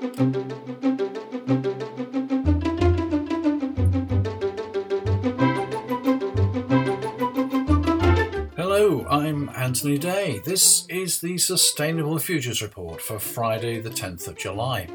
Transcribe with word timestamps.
Hello, 0.00 0.14
I'm 9.10 9.50
Anthony 9.56 9.98
Day. 9.98 10.40
This 10.44 10.86
is 10.88 11.20
the 11.20 11.36
Sustainable 11.38 12.20
Futures 12.20 12.62
Report 12.62 13.02
for 13.02 13.18
Friday, 13.18 13.80
the 13.80 13.90
10th 13.90 14.28
of 14.28 14.38
July. 14.38 14.88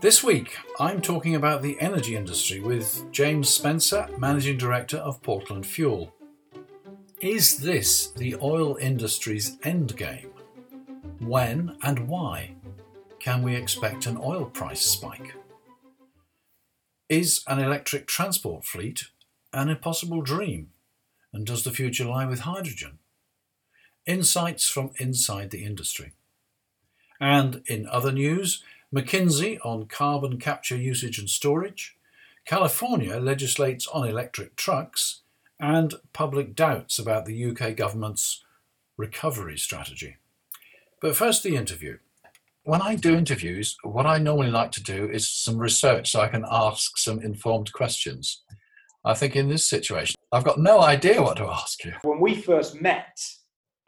This 0.00 0.22
week, 0.22 0.56
I'm 0.78 1.00
talking 1.00 1.34
about 1.34 1.62
the 1.62 1.76
energy 1.80 2.14
industry 2.14 2.60
with 2.60 3.10
James 3.10 3.48
Spencer, 3.48 4.08
Managing 4.16 4.58
Director 4.58 4.98
of 4.98 5.20
Portland 5.22 5.66
Fuel. 5.66 6.14
Is 7.20 7.56
this 7.56 8.12
the 8.12 8.36
oil 8.40 8.76
industry's 8.76 9.56
endgame? 9.58 10.28
When 11.18 11.76
and 11.82 12.06
why 12.06 12.54
can 13.22 13.40
we 13.44 13.54
expect 13.54 14.06
an 14.06 14.18
oil 14.20 14.46
price 14.46 14.80
spike? 14.80 15.36
Is 17.08 17.44
an 17.46 17.60
electric 17.60 18.08
transport 18.08 18.64
fleet 18.64 19.04
an 19.52 19.68
impossible 19.68 20.22
dream? 20.22 20.70
And 21.32 21.46
does 21.46 21.62
the 21.62 21.70
future 21.70 22.04
lie 22.04 22.26
with 22.26 22.40
hydrogen? 22.40 22.98
Insights 24.06 24.68
from 24.68 24.90
inside 24.96 25.50
the 25.50 25.64
industry. 25.64 26.14
And 27.20 27.62
in 27.66 27.86
other 27.86 28.10
news, 28.10 28.64
McKinsey 28.92 29.64
on 29.64 29.86
carbon 29.86 30.38
capture 30.38 30.76
usage 30.76 31.20
and 31.20 31.30
storage, 31.30 31.96
California 32.44 33.18
legislates 33.18 33.86
on 33.86 34.08
electric 34.08 34.56
trucks, 34.56 35.20
and 35.60 35.94
public 36.12 36.56
doubts 36.56 36.98
about 36.98 37.26
the 37.26 37.44
UK 37.44 37.76
government's 37.76 38.42
recovery 38.96 39.56
strategy. 39.56 40.16
But 41.00 41.14
first, 41.14 41.44
the 41.44 41.54
interview. 41.54 41.98
When 42.64 42.80
I 42.80 42.94
do 42.94 43.16
interviews, 43.16 43.76
what 43.82 44.06
I 44.06 44.18
normally 44.18 44.50
like 44.50 44.70
to 44.72 44.82
do 44.82 45.08
is 45.10 45.28
some 45.28 45.58
research 45.58 46.10
so 46.12 46.20
I 46.20 46.28
can 46.28 46.44
ask 46.50 46.96
some 46.96 47.20
informed 47.20 47.72
questions. 47.72 48.42
I 49.04 49.14
think 49.14 49.34
in 49.34 49.48
this 49.48 49.68
situation, 49.68 50.14
I've 50.30 50.44
got 50.44 50.58
no 50.60 50.80
idea 50.80 51.20
what 51.20 51.36
to 51.38 51.46
ask 51.48 51.84
you. 51.84 51.92
When 52.02 52.20
we 52.20 52.36
first 52.36 52.80
met 52.80 53.18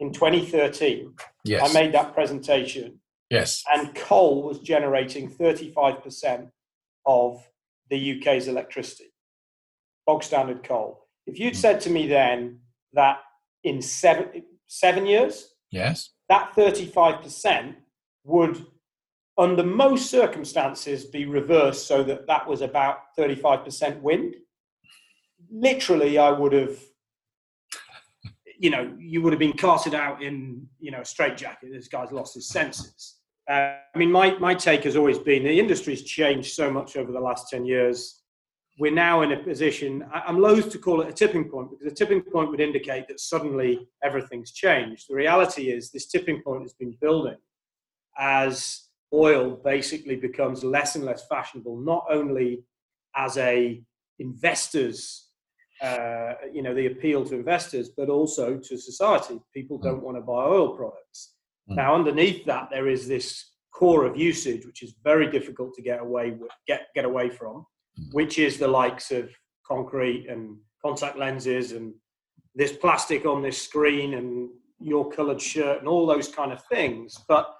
in 0.01 0.11
2013, 0.11 1.13
Yes. 1.45 1.69
I 1.69 1.79
made 1.79 1.93
that 1.93 2.13
presentation, 2.13 2.99
yes. 3.29 3.63
and 3.73 3.95
coal 3.95 4.43
was 4.43 4.59
generating 4.59 5.29
35% 5.29 6.49
of 7.05 7.47
the 7.89 7.97
UK's 8.19 8.49
electricity, 8.49 9.13
bog 10.05 10.21
standard 10.23 10.63
coal. 10.63 11.07
If 11.27 11.39
you'd 11.39 11.53
Mm. 11.53 11.57
said 11.57 11.81
to 11.81 11.89
me 11.89 12.07
then 12.07 12.59
that 12.91 13.19
in 13.63 13.81
seven, 13.81 14.43
seven 14.67 15.05
years, 15.05 15.53
Yes. 15.71 16.09
that 16.27 16.53
35% 16.55 17.77
would, 18.25 18.65
under 19.37 19.63
most 19.63 20.09
circumstances, 20.09 21.05
be 21.05 21.25
reversed 21.25 21.87
so 21.87 22.03
that 22.03 22.27
that 22.27 22.47
was 22.47 22.61
about 22.61 23.15
35% 23.17 24.01
wind. 24.01 24.35
Literally, 25.51 26.17
I 26.17 26.31
would 26.31 26.53
have, 26.53 26.77
you 28.57 28.71
know, 28.71 28.93
you 28.97 29.21
would 29.21 29.31
have 29.31 29.39
been 29.39 29.53
carted 29.53 29.93
out 29.93 30.23
in, 30.23 30.67
you 30.79 30.91
know, 30.91 31.01
a 31.01 31.05
straitjacket. 31.05 31.71
This 31.71 31.87
guy's 31.87 32.11
lost 32.11 32.33
his 32.33 32.49
senses. 32.49 33.17
Uh, 33.49 33.75
I 33.93 33.97
mean, 33.97 34.11
my, 34.11 34.37
my 34.39 34.55
take 34.55 34.83
has 34.85 34.95
always 34.95 35.19
been 35.19 35.43
the 35.43 35.59
industry's 35.59 36.01
changed 36.01 36.53
so 36.53 36.71
much 36.71 36.97
over 36.97 37.11
the 37.11 37.19
last 37.19 37.49
10 37.49 37.65
years. 37.65 38.23
We're 38.79 38.91
now 38.91 39.21
in 39.21 39.31
a 39.31 39.37
position, 39.37 40.03
I'm 40.11 40.39
loath 40.39 40.69
to 40.71 40.79
call 40.79 41.01
it 41.01 41.07
a 41.07 41.13
tipping 41.13 41.47
point 41.47 41.69
because 41.69 41.85
a 41.85 41.95
tipping 41.95 42.21
point 42.21 42.49
would 42.49 42.59
indicate 42.59 43.07
that 43.07 43.21
suddenly 43.21 43.87
everything's 44.03 44.51
changed. 44.51 45.05
The 45.07 45.15
reality 45.15 45.69
is, 45.69 45.91
this 45.91 46.07
tipping 46.07 46.41
point 46.41 46.63
has 46.63 46.73
been 46.73 46.97
building 46.99 47.37
as 48.17 48.83
oil 49.13 49.61
basically 49.63 50.15
becomes 50.15 50.63
less 50.63 50.95
and 50.95 51.05
less 51.05 51.25
fashionable, 51.27 51.77
not 51.81 52.05
only 52.09 52.63
as 53.15 53.37
a 53.37 53.81
investors, 54.19 55.29
uh, 55.81 56.33
you 56.53 56.61
know, 56.61 56.73
the 56.73 56.87
appeal 56.87 57.25
to 57.25 57.35
investors, 57.35 57.89
but 57.95 58.09
also 58.09 58.57
to 58.57 58.77
society. 58.77 59.39
People 59.53 59.77
don't 59.77 60.03
want 60.03 60.17
to 60.17 60.21
buy 60.21 60.43
oil 60.45 60.75
products. 60.75 61.35
Mm. 61.69 61.75
Now, 61.75 61.95
underneath 61.95 62.45
that, 62.45 62.69
there 62.71 62.87
is 62.87 63.07
this 63.07 63.51
core 63.73 64.05
of 64.05 64.15
usage, 64.17 64.65
which 64.65 64.83
is 64.83 64.95
very 65.03 65.29
difficult 65.29 65.73
to 65.75 65.81
get 65.81 65.99
away 65.99 66.31
with, 66.31 66.51
get 66.67 66.87
get 66.95 67.05
away 67.05 67.29
from, 67.29 67.65
Mm. 67.97 68.13
which 68.13 68.39
is 68.39 68.57
the 68.57 68.67
likes 68.67 69.09
of 69.11 69.29
concrete 69.65 70.27
and 70.27 70.57
contact 70.81 71.17
lenses 71.17 71.71
and 71.71 71.93
this 72.53 72.73
plastic 72.75 73.25
on 73.25 73.41
this 73.41 73.61
screen 73.61 74.15
and 74.15 74.49
your 74.79 75.09
coloured 75.11 75.41
shirt 75.41 75.79
and 75.79 75.87
all 75.87 76.05
those 76.05 76.27
kind 76.27 76.51
of 76.51 76.61
things. 76.65 77.17
But 77.27 77.55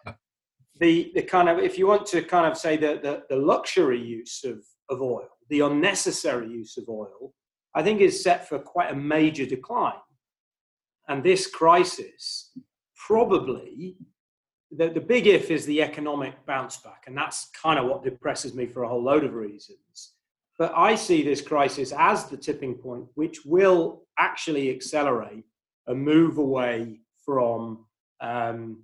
the 0.79 1.11
the 1.15 1.21
kind 1.21 1.49
of 1.49 1.59
if 1.59 1.77
you 1.77 1.87
want 1.87 2.05
to 2.07 2.21
kind 2.21 2.45
of 2.45 2.57
say 2.57 2.77
the 2.77 2.99
the, 3.01 3.23
the 3.29 3.35
luxury 3.35 4.01
use 4.01 4.43
of, 4.43 4.63
of 4.89 5.01
oil, 5.01 5.27
the 5.49 5.61
unnecessary 5.61 6.47
use 6.47 6.77
of 6.77 6.89
oil, 6.89 7.33
I 7.73 7.83
think 7.83 8.01
is 8.01 8.23
set 8.23 8.47
for 8.47 8.59
quite 8.59 8.91
a 8.91 8.95
major 8.95 9.45
decline. 9.45 9.93
And 11.07 11.23
this 11.23 11.47
crisis 11.47 12.51
probably 13.07 13.97
the, 14.71 14.89
the 14.89 15.01
big 15.01 15.27
if 15.27 15.51
is 15.51 15.65
the 15.65 15.81
economic 15.81 16.45
bounce 16.45 16.77
back, 16.77 17.03
and 17.07 17.15
that's 17.15 17.49
kind 17.49 17.79
of 17.79 17.85
what 17.85 18.03
depresses 18.03 18.53
me 18.53 18.65
for 18.65 18.83
a 18.83 18.89
whole 18.89 19.03
load 19.03 19.23
of 19.23 19.33
reasons. 19.33 20.13
But 20.57 20.73
I 20.75 20.95
see 20.95 21.21
this 21.23 21.41
crisis 21.41 21.93
as 21.97 22.25
the 22.25 22.37
tipping 22.37 22.75
point, 22.75 23.05
which 23.15 23.45
will 23.45 24.03
actually 24.17 24.69
accelerate 24.69 25.43
a 25.87 25.93
move 25.93 26.37
away 26.37 27.01
from 27.25 27.85
um, 28.21 28.83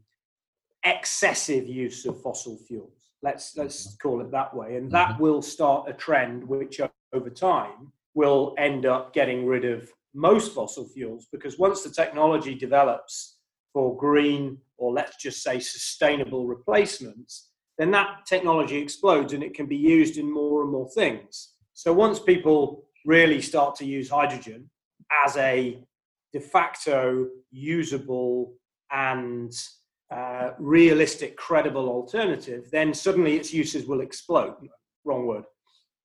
excessive 0.84 1.68
use 1.68 2.06
of 2.06 2.22
fossil 2.22 2.58
fuels. 2.68 3.12
Let's 3.22 3.56
let's 3.56 3.88
mm-hmm. 3.88 4.08
call 4.08 4.22
it 4.22 4.32
that 4.32 4.56
way, 4.56 4.78
and 4.78 4.92
that 4.92 5.14
mm-hmm. 5.14 5.24
will 5.24 5.42
start 5.42 5.90
a 5.90 5.94
trend 5.94 6.44
which, 6.48 6.80
uh, 6.80 6.90
over 7.14 7.30
time, 7.30 7.92
will 8.14 8.56
end 8.58 8.86
up 8.86 9.14
getting 9.14 9.46
rid 9.46 9.66
of 9.66 9.90
most 10.14 10.54
fossil 10.54 10.88
fuels 10.88 11.28
because 11.32 11.58
once 11.58 11.84
the 11.84 11.90
technology 11.90 12.54
develops 12.54 13.38
for 13.74 13.96
green 13.98 14.58
or 14.78 14.92
let's 14.92 15.16
just 15.16 15.42
say 15.42 15.60
sustainable 15.60 16.46
replacements, 16.46 17.50
then 17.78 17.92
that 17.92 18.26
technology 18.26 18.78
explodes 18.78 19.34
and 19.34 19.44
it 19.44 19.54
can 19.54 19.66
be 19.66 19.78
used 19.78 20.18
in 20.18 20.32
more 20.32 20.64
and 20.64 20.72
more 20.72 20.90
things. 20.90 21.54
So 21.74 21.94
once 21.94 22.20
people 22.20 22.84
really 23.06 23.42
start 23.42 23.76
to 23.76 23.86
use 23.86 24.10
hydrogen 24.10 24.70
as 25.26 25.38
a 25.38 25.80
de 26.34 26.40
facto 26.40 27.28
usable 27.52 28.54
and 28.92 29.54
uh, 30.12 30.52
realistic, 30.60 31.38
credible 31.38 31.88
alternative, 31.88 32.70
then 32.72 32.94
suddenly 32.94 33.38
its 33.38 33.54
uses 33.54 33.86
will 33.86 34.02
explode. 34.02 34.56
Wrong 35.06 35.26
word. 35.26 35.46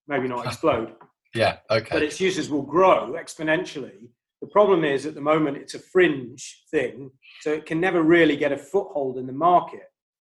Maybe 0.06 0.28
not 0.28 0.46
explode, 0.50 0.94
Yeah. 1.34 1.56
Okay. 1.70 1.88
but 1.90 2.02
its 2.02 2.20
uses 2.20 2.48
will 2.48 2.62
grow 2.62 3.14
exponentially. 3.18 4.08
The 4.40 4.46
problem 4.48 4.84
is 4.84 5.06
at 5.06 5.14
the 5.14 5.20
moment 5.20 5.56
it's 5.56 5.74
a 5.74 5.78
fringe 5.78 6.62
thing, 6.70 7.10
so 7.40 7.52
it 7.52 7.66
can 7.66 7.80
never 7.80 8.02
really 8.02 8.36
get 8.36 8.52
a 8.52 8.56
foothold 8.56 9.18
in 9.18 9.26
the 9.26 9.32
market. 9.32 9.88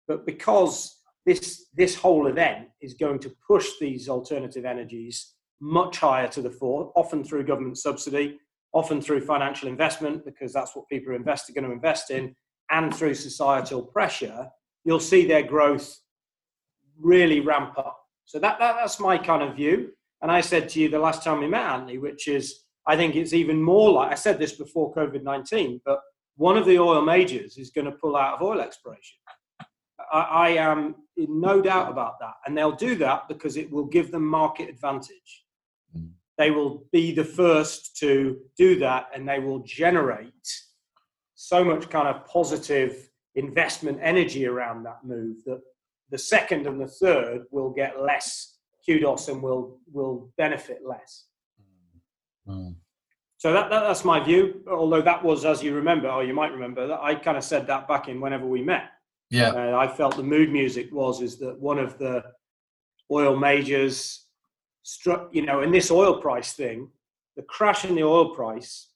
But 0.08 0.26
because 0.26 0.98
this 1.24 1.66
this 1.72 1.94
whole 1.94 2.26
event 2.26 2.68
is 2.80 2.94
going 2.94 3.20
to 3.20 3.32
push 3.46 3.68
these 3.80 4.08
alternative 4.08 4.64
energies 4.64 5.34
much 5.60 5.98
higher 5.98 6.26
to 6.28 6.42
the 6.42 6.50
fore, 6.50 6.92
often 6.96 7.22
through 7.24 7.44
government 7.46 7.78
subsidy, 7.78 8.38
often 8.74 9.00
through 9.00 9.20
financial 9.24 9.68
investment, 9.68 10.24
because 10.24 10.52
that's 10.52 10.74
what 10.74 10.88
people 10.88 11.12
are 11.12 11.16
invest, 11.16 11.54
going 11.54 11.64
to 11.64 11.70
invest 11.70 12.10
in, 12.10 12.34
and 12.72 12.94
through 12.94 13.14
societal 13.14 13.82
pressure, 13.82 14.48
you'll 14.84 15.00
see 15.00 15.26
their 15.26 15.42
growth 15.42 15.98
really 16.98 17.40
ramp 17.40 17.74
up. 17.78 17.98
So 18.24 18.38
that, 18.38 18.58
that 18.58 18.76
that's 18.76 18.98
my 18.98 19.18
kind 19.18 19.42
of 19.42 19.54
view. 19.54 19.92
And 20.22 20.30
I 20.30 20.40
said 20.40 20.68
to 20.70 20.80
you 20.80 20.88
the 20.88 20.98
last 20.98 21.22
time 21.22 21.40
we 21.40 21.48
met, 21.48 21.66
Anthony, 21.66 21.98
which 21.98 22.28
is 22.28 22.64
I 22.86 22.96
think 22.96 23.14
it's 23.14 23.32
even 23.32 23.62
more 23.62 23.90
like 23.92 24.10
I 24.10 24.16
said 24.16 24.38
this 24.38 24.52
before 24.52 24.94
COVID 24.94 25.22
19, 25.22 25.80
but 25.84 26.00
one 26.36 26.56
of 26.56 26.64
the 26.64 26.78
oil 26.78 27.02
majors 27.02 27.58
is 27.58 27.70
going 27.70 27.84
to 27.84 27.92
pull 27.92 28.16
out 28.16 28.34
of 28.34 28.42
oil 28.42 28.60
exploration. 28.60 29.18
I, 30.12 30.20
I 30.20 30.48
am 30.50 30.96
in 31.16 31.40
no 31.40 31.60
doubt 31.60 31.90
about 31.90 32.18
that. 32.20 32.34
And 32.46 32.56
they'll 32.56 32.72
do 32.72 32.94
that 32.96 33.28
because 33.28 33.56
it 33.56 33.70
will 33.70 33.84
give 33.84 34.10
them 34.10 34.26
market 34.26 34.68
advantage. 34.68 35.44
Mm. 35.96 36.10
They 36.38 36.50
will 36.50 36.84
be 36.92 37.12
the 37.12 37.24
first 37.24 37.96
to 37.98 38.38
do 38.56 38.78
that 38.78 39.08
and 39.14 39.28
they 39.28 39.38
will 39.38 39.60
generate 39.60 40.32
so 41.52 41.62
much 41.62 41.90
kind 41.90 42.08
of 42.08 42.24
positive 42.24 43.10
investment 43.34 43.98
energy 44.00 44.46
around 44.46 44.84
that 44.84 45.00
move 45.04 45.36
that 45.44 45.60
the 46.10 46.16
second 46.16 46.66
and 46.66 46.80
the 46.80 46.86
third 47.02 47.44
will 47.50 47.70
get 47.70 48.00
less 48.00 48.56
kudos 48.84 49.28
and 49.28 49.42
will 49.42 49.78
will 49.92 50.32
benefit 50.38 50.80
less. 50.92 51.26
Mm. 52.48 52.74
So 53.36 53.52
that, 53.52 53.68
that 53.70 53.82
that's 53.86 54.04
my 54.04 54.18
view. 54.28 54.62
Although 54.80 55.02
that 55.02 55.22
was, 55.22 55.44
as 55.44 55.62
you 55.62 55.74
remember, 55.74 56.08
or 56.08 56.24
you 56.24 56.32
might 56.32 56.52
remember, 56.52 56.86
that 56.86 57.00
I 57.00 57.14
kind 57.16 57.36
of 57.36 57.44
said 57.44 57.66
that 57.66 57.86
back 57.86 58.08
in 58.08 58.18
whenever 58.24 58.46
we 58.46 58.62
met. 58.62 58.84
Yeah. 59.28 59.50
Uh, 59.50 59.76
I 59.76 59.86
felt 59.88 60.16
the 60.16 60.22
mood 60.22 60.50
music 60.50 60.86
was 60.90 61.20
is 61.20 61.34
that 61.42 61.54
one 61.70 61.78
of 61.78 61.98
the 61.98 62.24
oil 63.10 63.36
majors 63.36 64.26
struck, 64.84 65.28
you 65.32 65.44
know, 65.44 65.60
in 65.60 65.70
this 65.70 65.90
oil 65.90 66.14
price 66.26 66.54
thing, 66.54 66.88
the 67.36 67.42
crash 67.42 67.84
in 67.84 67.94
the 67.94 68.04
oil 68.04 68.34
price. 68.34 68.88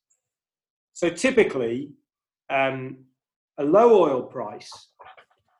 So 0.94 1.10
typically, 1.10 1.90
um, 2.50 2.98
a 3.58 3.64
low 3.64 4.02
oil 4.02 4.22
price 4.22 4.70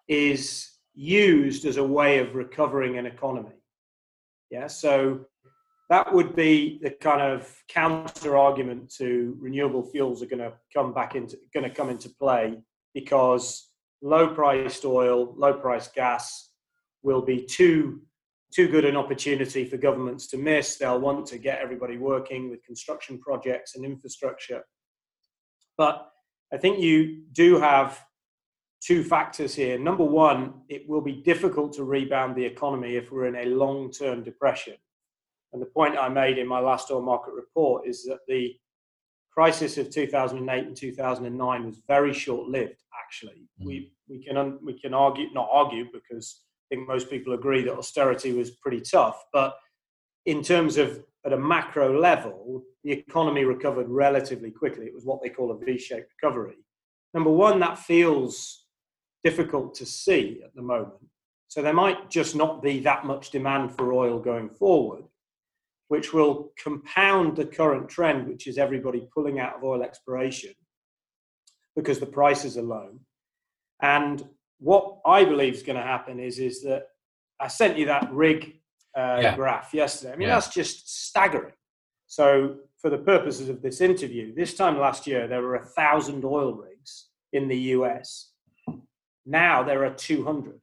is 0.08 0.70
used 0.94 1.64
as 1.64 1.76
a 1.76 1.84
way 1.84 2.18
of 2.18 2.34
recovering 2.34 2.98
an 2.98 3.06
economy. 3.06 3.54
Yeah, 4.50 4.66
so 4.68 5.26
that 5.90 6.12
would 6.12 6.34
be 6.34 6.78
the 6.82 6.90
kind 6.90 7.22
of 7.22 7.52
counter 7.68 8.36
argument 8.36 8.92
to 8.96 9.36
renewable 9.40 9.84
fuels 9.84 10.22
are 10.22 10.26
going 10.26 10.40
to 10.40 10.52
come 10.74 10.92
back 10.92 11.14
into 11.14 11.36
going 11.54 11.68
to 11.68 11.74
come 11.74 11.90
into 11.90 12.08
play 12.08 12.56
because 12.94 13.70
low 14.02 14.28
priced 14.28 14.84
oil, 14.84 15.34
low 15.36 15.54
priced 15.54 15.94
gas 15.94 16.50
will 17.02 17.22
be 17.22 17.44
too 17.44 18.00
too 18.52 18.68
good 18.68 18.84
an 18.84 18.96
opportunity 18.96 19.64
for 19.64 19.76
governments 19.76 20.28
to 20.28 20.38
miss. 20.38 20.76
They'll 20.76 21.00
want 21.00 21.26
to 21.26 21.38
get 21.38 21.60
everybody 21.60 21.98
working 21.98 22.48
with 22.48 22.64
construction 22.64 23.18
projects 23.18 23.74
and 23.74 23.84
infrastructure. 23.84 24.62
But 25.76 26.08
I 26.52 26.56
think 26.56 26.80
you 26.80 27.22
do 27.32 27.58
have 27.58 28.00
two 28.80 29.02
factors 29.02 29.54
here. 29.54 29.78
Number 29.78 30.04
one, 30.04 30.54
it 30.68 30.88
will 30.88 31.00
be 31.00 31.14
difficult 31.14 31.72
to 31.74 31.84
rebound 31.84 32.36
the 32.36 32.44
economy 32.44 32.94
if 32.96 33.10
we're 33.10 33.26
in 33.26 33.36
a 33.36 33.54
long 33.54 33.90
term 33.90 34.22
depression. 34.22 34.74
And 35.52 35.60
the 35.60 35.66
point 35.66 35.96
I 35.98 36.08
made 36.08 36.38
in 36.38 36.46
my 36.46 36.60
last 36.60 36.90
oil 36.90 37.02
market 37.02 37.34
report 37.34 37.86
is 37.86 38.04
that 38.04 38.20
the 38.28 38.54
crisis 39.30 39.76
of 39.78 39.90
2008 39.90 40.66
and 40.66 40.76
2009 40.76 41.66
was 41.66 41.82
very 41.86 42.12
short 42.12 42.48
lived, 42.48 42.82
actually. 43.04 43.48
Mm. 43.60 43.66
We, 43.66 43.92
we, 44.08 44.22
can, 44.22 44.58
we 44.64 44.78
can 44.78 44.94
argue, 44.94 45.32
not 45.32 45.48
argue, 45.50 45.86
because 45.92 46.42
I 46.70 46.74
think 46.74 46.88
most 46.88 47.10
people 47.10 47.34
agree 47.34 47.62
that 47.62 47.76
austerity 47.76 48.32
was 48.32 48.50
pretty 48.50 48.80
tough. 48.80 49.24
But 49.32 49.56
in 50.24 50.42
terms 50.42 50.78
of 50.78 51.02
at 51.26 51.32
a 51.32 51.38
macro 51.38 51.98
level, 51.98 52.62
the 52.84 52.92
economy 52.92 53.44
recovered 53.44 53.88
relatively 53.88 54.50
quickly. 54.50 54.86
It 54.86 54.94
was 54.94 55.04
what 55.04 55.20
they 55.22 55.28
call 55.28 55.50
a 55.50 55.58
V 55.58 55.76
shaped 55.76 56.12
recovery. 56.22 56.54
Number 57.12 57.30
one, 57.30 57.58
that 57.60 57.78
feels 57.78 58.64
difficult 59.24 59.74
to 59.74 59.84
see 59.84 60.40
at 60.44 60.54
the 60.54 60.62
moment. 60.62 60.94
So 61.48 61.62
there 61.62 61.74
might 61.74 62.10
just 62.10 62.36
not 62.36 62.62
be 62.62 62.78
that 62.80 63.04
much 63.04 63.30
demand 63.30 63.74
for 63.74 63.92
oil 63.92 64.20
going 64.20 64.50
forward, 64.50 65.04
which 65.88 66.12
will 66.12 66.52
compound 66.62 67.36
the 67.36 67.46
current 67.46 67.88
trend, 67.88 68.28
which 68.28 68.46
is 68.46 68.58
everybody 68.58 69.08
pulling 69.12 69.40
out 69.40 69.56
of 69.56 69.64
oil 69.64 69.82
exploration 69.82 70.52
because 71.74 71.98
the 71.98 72.06
prices 72.06 72.56
are 72.56 72.62
low. 72.62 72.98
And 73.82 74.24
what 74.58 74.98
I 75.04 75.24
believe 75.24 75.54
is 75.54 75.62
going 75.62 75.76
to 75.76 75.82
happen 75.82 76.18
is 76.20 76.38
is 76.38 76.62
that 76.62 76.84
I 77.40 77.48
sent 77.48 77.76
you 77.76 77.86
that 77.86 78.12
rig 78.12 78.60
uh, 78.96 79.18
yeah. 79.20 79.36
graph 79.36 79.74
yesterday. 79.74 80.12
I 80.12 80.16
mean, 80.16 80.28
yeah. 80.28 80.34
that's 80.34 80.48
just 80.48 81.06
staggering. 81.06 81.52
So, 82.06 82.56
for 82.80 82.90
the 82.90 82.98
purposes 82.98 83.48
of 83.48 83.62
this 83.62 83.80
interview, 83.80 84.34
this 84.34 84.54
time 84.54 84.78
last 84.78 85.06
year 85.06 85.26
there 85.26 85.42
were 85.42 85.56
a 85.56 85.64
thousand 85.64 86.24
oil 86.24 86.52
rigs 86.52 87.08
in 87.32 87.48
the 87.48 87.56
US. 87.56 88.32
Now 89.24 89.62
there 89.62 89.84
are 89.84 89.90
200. 89.90 90.60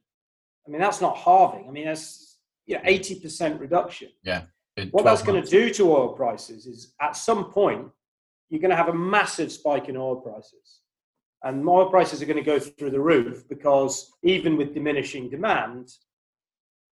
I 0.66 0.72
mean, 0.72 0.80
that's 0.80 1.02
not 1.02 1.18
halving. 1.18 1.66
I 1.68 1.72
mean, 1.72 1.86
that's 1.86 2.38
you 2.66 2.78
know, 2.78 2.84
80% 2.84 3.60
reduction. 3.60 4.10
Yeah. 4.24 4.44
What 4.92 5.04
that's 5.04 5.22
going 5.22 5.44
to 5.44 5.50
do 5.50 5.72
to 5.74 5.92
oil 5.92 6.14
prices 6.14 6.66
is 6.66 6.94
at 7.02 7.16
some 7.16 7.52
point, 7.52 7.88
you're 8.50 8.62
going 8.62 8.72
to 8.72 8.78
have 8.78 8.90
a 8.90 8.94
massive 8.94 9.52
spike 9.52 9.90
in 9.90 9.98
oil 9.98 10.16
prices 10.16 10.84
and 11.44 11.68
oil 11.68 11.90
prices 11.90 12.22
are 12.22 12.26
going 12.26 12.38
to 12.38 12.44
go 12.44 12.60
through 12.60 12.92
the 12.92 13.00
roof 13.00 13.48
because 13.50 14.12
even 14.24 14.58
with 14.58 14.74
diminishing 14.74 15.30
demand, 15.30 15.90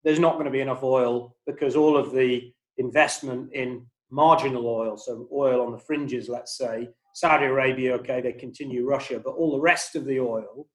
there's 0.04 0.18
not 0.18 0.34
going 0.34 0.46
to 0.46 0.50
be 0.50 0.60
enough 0.60 0.82
oil 0.82 1.36
because 1.46 1.76
all 1.76 1.96
of 1.96 2.12
the 2.12 2.52
investment 2.78 3.52
in 3.52 3.86
marginal 4.10 4.66
oil, 4.66 4.96
so 4.96 5.28
oil 5.32 5.60
on 5.64 5.72
the 5.72 5.78
fringes, 5.78 6.28
let's 6.28 6.56
say, 6.56 6.88
Saudi 7.14 7.46
Arabia, 7.46 7.94
okay, 7.94 8.20
they 8.20 8.32
continue 8.32 8.86
Russia, 8.86 9.20
but 9.22 9.34
all 9.34 9.52
the 9.52 9.60
rest 9.60 9.96
of 9.96 10.04
the 10.04 10.20
oil 10.20 10.66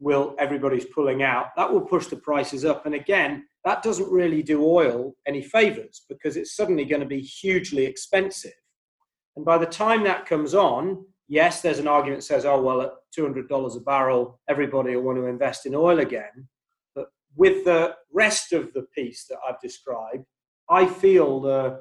will 0.00 0.34
everybody's 0.38 0.86
pulling 0.86 1.22
out. 1.22 1.46
That 1.56 1.72
will 1.72 1.80
push 1.80 2.06
the 2.06 2.16
prices 2.16 2.64
up. 2.64 2.86
And 2.86 2.94
again, 2.94 3.46
that 3.64 3.82
doesn't 3.82 4.10
really 4.10 4.42
do 4.42 4.64
oil 4.64 5.14
any 5.26 5.42
favors 5.42 6.04
because 6.08 6.36
it's 6.36 6.56
suddenly 6.56 6.84
going 6.84 7.00
to 7.00 7.06
be 7.06 7.20
hugely 7.20 7.84
expensive. 7.84 8.52
And 9.36 9.44
by 9.44 9.58
the 9.58 9.66
time 9.66 10.02
that 10.04 10.26
comes 10.26 10.54
on, 10.54 11.04
yes, 11.28 11.62
there's 11.62 11.78
an 11.78 11.88
argument 11.88 12.20
that 12.20 12.26
says, 12.26 12.44
oh, 12.44 12.60
well, 12.60 12.82
at 12.82 12.92
$200 13.16 13.76
a 13.76 13.80
barrel, 13.80 14.40
everybody 14.48 14.96
will 14.96 15.04
want 15.04 15.18
to 15.18 15.26
invest 15.26 15.66
in 15.66 15.74
oil 15.74 16.00
again. 16.00 16.48
With 17.36 17.64
the 17.64 17.96
rest 18.12 18.52
of 18.52 18.72
the 18.72 18.82
piece 18.94 19.26
that 19.26 19.38
I've 19.48 19.60
described, 19.60 20.24
I 20.68 20.86
feel 20.86 21.40
the, 21.40 21.80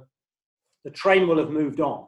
the 0.83 0.91
train 0.91 1.27
will 1.27 1.37
have 1.37 1.49
moved 1.49 1.81
on. 1.81 2.07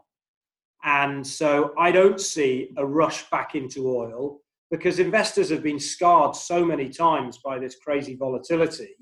And 0.84 1.25
so 1.25 1.74
I 1.78 1.92
don't 1.92 2.19
see 2.19 2.72
a 2.78 2.86
rush 2.86 3.30
back 3.30 3.56
into 3.56 3.90
oil 3.90 4.40
because 4.69 5.00
investors 5.00 5.50
have 5.50 5.63
been 5.63 5.80
scarred 5.80 6.36
so 6.36 6.66
many 6.66 6.90
times 6.90 7.40
by 7.44 7.60
this 7.60 7.75
crazy 7.75 8.16
volatility. 8.16 8.95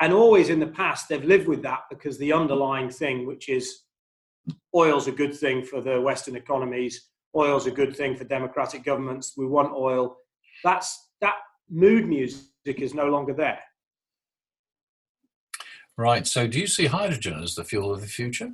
And 0.00 0.12
always 0.12 0.48
in 0.48 0.60
the 0.60 0.66
past, 0.66 1.08
they've 1.08 1.24
lived 1.24 1.48
with 1.48 1.62
that 1.62 1.80
because 1.90 2.18
the 2.18 2.32
underlying 2.32 2.90
thing, 2.90 3.26
which 3.26 3.48
is 3.48 3.82
oil's 4.74 5.08
a 5.08 5.12
good 5.12 5.34
thing 5.34 5.64
for 5.64 5.80
the 5.80 6.00
Western 6.00 6.36
economies, 6.36 7.08
oil's 7.34 7.66
a 7.66 7.70
good 7.70 7.96
thing 7.96 8.16
for 8.16 8.24
democratic 8.24 8.84
governments. 8.84 9.34
We 9.36 9.46
want 9.46 9.72
oil. 9.72 10.16
That's 10.62 11.08
that 11.20 11.36
mood 11.70 12.06
music 12.08 12.51
is 12.64 12.94
no 12.94 13.06
longer 13.06 13.32
there. 13.32 13.60
Right. 15.96 16.26
So, 16.26 16.46
do 16.46 16.58
you 16.58 16.66
see 16.66 16.86
hydrogen 16.86 17.42
as 17.42 17.54
the 17.54 17.64
fuel 17.64 17.92
of 17.92 18.00
the 18.00 18.06
future? 18.06 18.52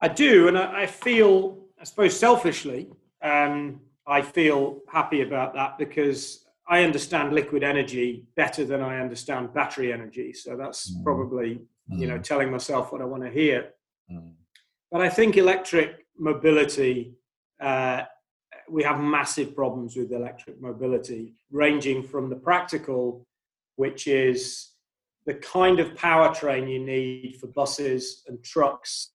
I 0.00 0.08
do, 0.08 0.48
and 0.48 0.58
I, 0.58 0.86
feel, 0.86 1.58
I 1.80 1.84
suppose, 1.84 2.18
selfishly, 2.18 2.88
um, 3.22 3.80
I 4.06 4.22
feel 4.22 4.80
happy 4.92 5.22
about 5.22 5.54
that 5.54 5.78
because 5.78 6.44
I 6.68 6.84
understand 6.84 7.32
liquid 7.32 7.62
energy 7.62 8.24
better 8.36 8.64
than 8.64 8.82
I 8.82 9.00
understand 9.00 9.54
battery 9.54 9.92
energy. 9.92 10.32
So 10.32 10.56
that's 10.56 10.92
mm. 10.92 11.02
probably, 11.02 11.60
mm. 11.90 11.98
you 11.98 12.06
know, 12.06 12.18
mm. 12.18 12.22
telling 12.22 12.50
myself 12.50 12.92
what 12.92 13.00
I 13.00 13.04
want 13.04 13.22
to 13.22 13.30
hear. 13.30 13.70
Mm. 14.12 14.32
But 14.90 15.00
I 15.00 15.08
think 15.08 15.36
electric 15.36 16.06
mobility 16.18 17.14
uh, 17.60 18.02
we 18.68 18.82
have 18.82 19.00
massive 19.00 19.54
problems 19.54 19.96
with 19.96 20.12
electric 20.12 20.60
mobility, 20.60 21.34
ranging 21.50 22.02
from 22.02 22.28
the 22.28 22.36
practical, 22.36 23.26
which 23.76 24.06
is 24.06 24.72
the 25.26 25.34
kind 25.34 25.80
of 25.80 25.94
powertrain 25.94 26.70
you 26.70 26.78
need 26.78 27.36
for 27.40 27.48
buses 27.48 28.22
and 28.28 28.42
trucks. 28.42 29.10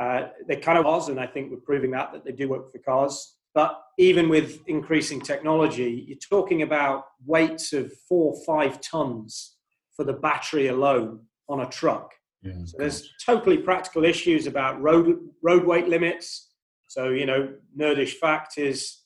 Uh, 0.00 0.28
they 0.48 0.56
kind 0.56 0.78
of 0.78 0.84
was, 0.84 1.08
and 1.08 1.20
I 1.20 1.26
think 1.26 1.50
we're 1.50 1.58
proving 1.58 1.90
that 1.92 2.12
that 2.12 2.24
they 2.24 2.32
do 2.32 2.48
work 2.48 2.72
for 2.72 2.78
cars. 2.78 3.36
But 3.54 3.78
even 3.98 4.28
with 4.28 4.60
increasing 4.66 5.20
technology, 5.20 6.04
you're 6.08 6.18
talking 6.18 6.62
about 6.62 7.04
weights 7.26 7.74
of 7.74 7.92
four, 8.08 8.34
five 8.46 8.80
tons 8.80 9.56
for 9.94 10.04
the 10.04 10.14
battery 10.14 10.68
alone 10.68 11.20
on 11.48 11.60
a 11.60 11.68
truck. 11.68 12.12
Yeah, 12.42 12.64
so 12.64 12.76
there's 12.78 13.08
totally 13.24 13.58
practical 13.58 14.04
issues 14.04 14.46
about 14.46 14.80
road 14.80 15.18
road 15.42 15.64
weight 15.64 15.88
limits, 15.88 16.51
so, 16.92 17.08
you 17.08 17.24
know, 17.24 17.48
nerdish 17.74 18.16
fact 18.16 18.58
is 18.58 18.98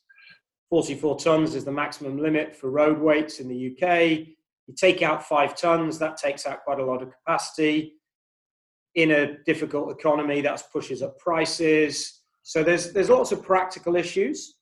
44 0.71 1.21
tons 1.21 1.55
is 1.55 1.65
the 1.65 1.71
maximum 1.71 2.19
limit 2.19 2.57
for 2.57 2.69
road 2.69 2.99
weights 2.99 3.39
in 3.39 3.47
the 3.47 3.55
UK. 3.55 4.27
You 4.67 4.75
take 4.75 5.03
out 5.03 5.23
five 5.23 5.57
tons, 5.57 5.97
that 6.01 6.17
takes 6.17 6.47
out 6.47 6.65
quite 6.65 6.81
a 6.81 6.85
lot 6.85 7.01
of 7.01 7.13
capacity. 7.13 7.93
In 8.97 9.13
a 9.13 9.39
difficult 9.45 9.97
economy, 9.97 10.41
that 10.41 10.65
pushes 10.73 11.01
up 11.01 11.17
prices. 11.21 12.23
So 12.43 12.65
there's 12.65 12.93
there's 12.93 13.09
lots 13.09 13.31
of 13.31 13.45
practical 13.45 13.95
issues. 13.95 14.57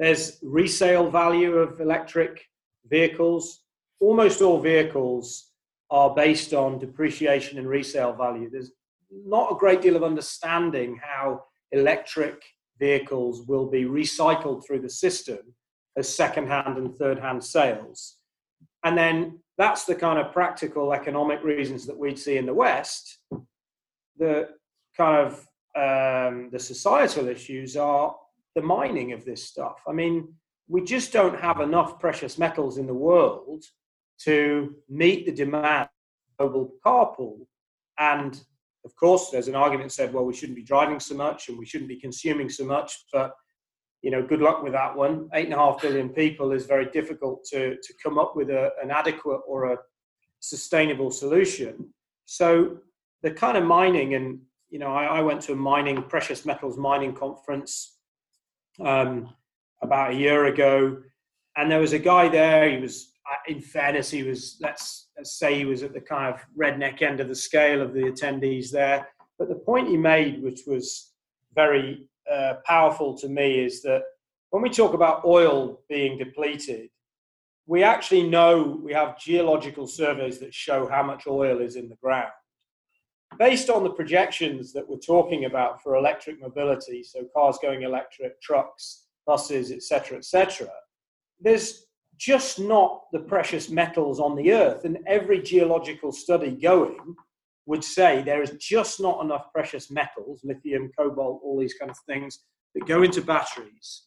There's 0.00 0.40
resale 0.42 1.08
value 1.08 1.52
of 1.52 1.80
electric 1.80 2.44
vehicles. 2.90 3.60
Almost 4.00 4.42
all 4.42 4.60
vehicles 4.60 5.52
are 5.88 6.12
based 6.16 6.52
on 6.52 6.80
depreciation 6.80 7.58
and 7.58 7.68
resale 7.68 8.12
value. 8.12 8.50
There's 8.50 8.72
not 9.12 9.52
a 9.52 9.56
great 9.56 9.82
deal 9.82 9.94
of 9.94 10.02
understanding 10.02 10.98
how 11.00 11.44
electric 11.72 12.42
vehicles 12.78 13.42
will 13.46 13.66
be 13.66 13.84
recycled 13.84 14.64
through 14.64 14.80
the 14.80 14.90
system 14.90 15.38
as 15.96 16.08
second-hand 16.08 16.78
and 16.78 16.94
third-hand 16.94 17.42
sales. 17.42 18.16
And 18.84 18.96
then 18.96 19.40
that's 19.56 19.84
the 19.84 19.94
kind 19.94 20.18
of 20.18 20.32
practical 20.32 20.92
economic 20.92 21.42
reasons 21.42 21.86
that 21.86 21.98
we'd 21.98 22.18
see 22.18 22.36
in 22.36 22.46
the 22.46 22.54
West. 22.54 23.18
The 24.16 24.50
kind 24.96 25.26
of 25.26 25.46
um, 25.76 26.50
the 26.50 26.58
societal 26.58 27.28
issues 27.28 27.76
are 27.76 28.14
the 28.54 28.62
mining 28.62 29.12
of 29.12 29.24
this 29.24 29.44
stuff. 29.44 29.82
I 29.86 29.92
mean, 29.92 30.34
we 30.68 30.82
just 30.82 31.12
don't 31.12 31.38
have 31.38 31.60
enough 31.60 31.98
precious 31.98 32.38
metals 32.38 32.78
in 32.78 32.86
the 32.86 32.94
world 32.94 33.64
to 34.20 34.74
meet 34.88 35.26
the 35.26 35.32
demand 35.32 35.88
global 36.38 36.72
car 36.82 37.14
pool. 37.14 37.46
And 37.98 38.40
of 38.84 38.94
course, 38.96 39.30
there's 39.30 39.48
an 39.48 39.54
argument 39.54 39.92
said, 39.92 40.12
well, 40.12 40.24
we 40.24 40.34
shouldn't 40.34 40.56
be 40.56 40.62
driving 40.62 41.00
so 41.00 41.14
much 41.14 41.48
and 41.48 41.58
we 41.58 41.66
shouldn't 41.66 41.88
be 41.88 42.00
consuming 42.00 42.48
so 42.48 42.64
much, 42.64 43.04
but 43.12 43.32
you 44.02 44.10
know, 44.10 44.22
good 44.22 44.40
luck 44.40 44.62
with 44.62 44.72
that 44.72 44.96
one. 44.96 45.28
Eight 45.34 45.46
and 45.46 45.54
a 45.54 45.58
half 45.58 45.82
billion 45.82 46.10
people 46.10 46.52
is 46.52 46.66
very 46.66 46.86
difficult 46.90 47.44
to, 47.46 47.76
to 47.76 47.94
come 48.02 48.18
up 48.18 48.36
with 48.36 48.48
a, 48.50 48.70
an 48.82 48.90
adequate 48.90 49.40
or 49.46 49.72
a 49.72 49.78
sustainable 50.40 51.10
solution. 51.10 51.92
So 52.24 52.78
the 53.22 53.32
kind 53.32 53.56
of 53.56 53.64
mining, 53.64 54.14
and 54.14 54.40
you 54.70 54.78
know, 54.78 54.94
I, 54.94 55.04
I 55.04 55.20
went 55.22 55.40
to 55.42 55.52
a 55.52 55.56
mining 55.56 56.02
precious 56.04 56.46
metals 56.46 56.78
mining 56.78 57.12
conference 57.12 57.98
um, 58.80 59.34
about 59.82 60.12
a 60.12 60.16
year 60.16 60.46
ago, 60.46 60.98
and 61.56 61.70
there 61.70 61.80
was 61.80 61.92
a 61.92 61.98
guy 61.98 62.28
there. 62.28 62.70
He 62.70 62.78
was, 62.78 63.12
in 63.46 63.60
fairness, 63.60 64.10
he 64.10 64.22
was 64.22 64.58
let's, 64.60 65.08
let's 65.16 65.38
say 65.38 65.56
he 65.56 65.64
was 65.64 65.82
at 65.82 65.92
the 65.92 66.00
kind 66.00 66.34
of 66.34 66.40
redneck 66.58 67.02
end 67.02 67.20
of 67.20 67.28
the 67.28 67.34
scale 67.34 67.80
of 67.82 67.92
the 67.92 68.02
attendees 68.02 68.70
there. 68.70 69.08
But 69.38 69.48
the 69.48 69.54
point 69.54 69.88
he 69.88 69.96
made, 69.96 70.42
which 70.42 70.62
was 70.66 71.12
very 71.54 72.06
uh, 72.30 72.54
powerful 72.64 73.16
to 73.18 73.28
me, 73.28 73.60
is 73.60 73.82
that 73.82 74.02
when 74.50 74.62
we 74.62 74.70
talk 74.70 74.94
about 74.94 75.24
oil 75.24 75.80
being 75.88 76.18
depleted, 76.18 76.88
we 77.66 77.82
actually 77.82 78.28
know 78.28 78.80
we 78.82 78.92
have 78.94 79.18
geological 79.18 79.86
surveys 79.86 80.38
that 80.38 80.54
show 80.54 80.88
how 80.88 81.02
much 81.02 81.26
oil 81.26 81.60
is 81.60 81.76
in 81.76 81.88
the 81.88 81.96
ground. 81.96 82.32
Based 83.38 83.68
on 83.68 83.84
the 83.84 83.90
projections 83.90 84.72
that 84.72 84.88
we're 84.88 84.96
talking 84.96 85.44
about 85.44 85.82
for 85.82 85.96
electric 85.96 86.40
mobility, 86.40 87.02
so 87.02 87.26
cars 87.34 87.58
going 87.60 87.82
electric, 87.82 88.40
trucks, 88.40 89.04
buses, 89.26 89.70
etc., 89.70 90.16
etc., 90.16 90.68
there's 91.40 91.87
just 92.18 92.58
not 92.58 93.04
the 93.12 93.20
precious 93.20 93.70
metals 93.70 94.20
on 94.20 94.34
the 94.36 94.52
earth. 94.52 94.84
And 94.84 94.98
every 95.06 95.40
geological 95.40 96.12
study 96.12 96.50
going 96.50 97.14
would 97.66 97.84
say 97.84 98.22
there 98.22 98.42
is 98.42 98.52
just 98.58 99.00
not 99.00 99.22
enough 99.24 99.52
precious 99.52 99.90
metals, 99.90 100.40
lithium, 100.42 100.90
cobalt, 100.98 101.40
all 101.44 101.58
these 101.58 101.74
kind 101.74 101.90
of 101.90 101.96
things 102.06 102.40
that 102.74 102.86
go 102.86 103.02
into 103.02 103.22
batteries 103.22 104.04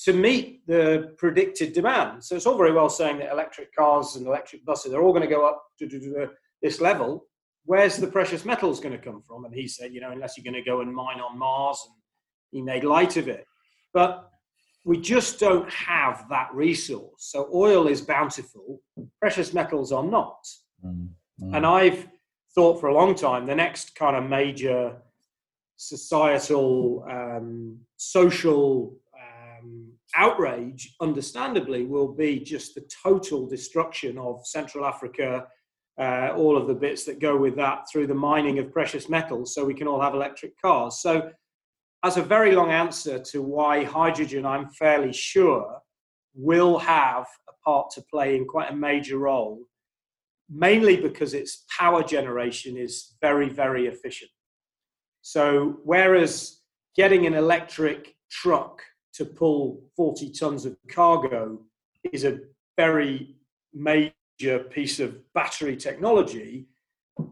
to 0.00 0.12
meet 0.12 0.66
the 0.66 1.14
predicted 1.18 1.72
demand. 1.72 2.24
So 2.24 2.34
it's 2.34 2.46
all 2.46 2.56
very 2.56 2.72
well 2.72 2.88
saying 2.88 3.18
that 3.18 3.30
electric 3.30 3.74
cars 3.74 4.16
and 4.16 4.26
electric 4.26 4.64
buses 4.64 4.92
are 4.92 5.02
all 5.02 5.12
going 5.12 5.22
to 5.22 5.34
go 5.34 5.46
up 5.46 5.62
to, 5.78 6.28
this 6.62 6.80
level. 6.80 7.26
Where's 7.66 7.96
the 7.96 8.06
precious 8.06 8.44
metals 8.44 8.80
going 8.80 8.96
to 8.96 9.02
come 9.02 9.22
from? 9.22 9.44
And 9.44 9.54
he 9.54 9.68
said, 9.68 9.92
you 9.92 10.00
know, 10.00 10.10
unless 10.10 10.36
you're 10.36 10.50
going 10.50 10.62
to 10.62 10.68
go 10.68 10.80
and 10.80 10.94
mine 10.94 11.20
on 11.20 11.38
Mars, 11.38 11.78
and 11.86 11.94
he 12.52 12.62
made 12.62 12.84
light 12.84 13.16
of 13.16 13.28
it. 13.28 13.44
But 13.92 14.30
we 14.84 15.00
just 15.00 15.40
don't 15.40 15.70
have 15.70 16.26
that 16.28 16.48
resource. 16.54 17.10
So 17.18 17.48
oil 17.52 17.88
is 17.88 18.02
bountiful, 18.02 18.80
precious 19.20 19.54
metals 19.54 19.92
are 19.92 20.04
not. 20.04 20.46
Mm, 20.84 21.08
mm. 21.42 21.56
And 21.56 21.66
I've 21.66 22.06
thought 22.54 22.80
for 22.80 22.88
a 22.88 22.94
long 22.94 23.14
time 23.14 23.46
the 23.46 23.54
next 23.54 23.94
kind 23.96 24.14
of 24.14 24.28
major 24.28 24.96
societal, 25.76 27.04
um, 27.10 27.78
social 27.96 28.96
um, 29.18 29.92
outrage, 30.14 30.94
understandably, 31.00 31.84
will 31.84 32.12
be 32.12 32.38
just 32.38 32.74
the 32.74 32.86
total 33.02 33.46
destruction 33.46 34.18
of 34.18 34.46
Central 34.46 34.84
Africa, 34.84 35.46
uh, 35.98 36.32
all 36.36 36.56
of 36.56 36.66
the 36.66 36.74
bits 36.74 37.04
that 37.04 37.20
go 37.20 37.36
with 37.36 37.56
that 37.56 37.86
through 37.90 38.06
the 38.06 38.14
mining 38.14 38.58
of 38.58 38.72
precious 38.72 39.08
metals 39.08 39.54
so 39.54 39.64
we 39.64 39.74
can 39.74 39.88
all 39.88 40.00
have 40.00 40.14
electric 40.14 40.60
cars. 40.60 41.00
So, 41.00 41.30
as 42.04 42.18
a 42.18 42.22
very 42.22 42.52
long 42.52 42.70
answer 42.70 43.18
to 43.18 43.40
why 43.40 43.82
hydrogen, 43.82 44.44
I'm 44.44 44.68
fairly 44.68 45.12
sure, 45.12 45.80
will 46.34 46.78
have 46.78 47.26
a 47.48 47.52
part 47.64 47.90
to 47.92 48.02
play 48.02 48.36
in 48.36 48.44
quite 48.44 48.70
a 48.70 48.76
major 48.76 49.16
role, 49.16 49.62
mainly 50.50 50.98
because 50.98 51.32
its 51.32 51.64
power 51.76 52.02
generation 52.02 52.76
is 52.76 53.14
very, 53.22 53.48
very 53.48 53.86
efficient. 53.86 54.30
So, 55.22 55.78
whereas 55.82 56.60
getting 56.94 57.26
an 57.26 57.32
electric 57.32 58.14
truck 58.30 58.82
to 59.14 59.24
pull 59.24 59.82
40 59.96 60.30
tons 60.32 60.66
of 60.66 60.76
cargo 60.90 61.58
is 62.12 62.24
a 62.24 62.40
very 62.76 63.34
major 63.72 64.58
piece 64.70 65.00
of 65.00 65.16
battery 65.32 65.76
technology. 65.76 66.66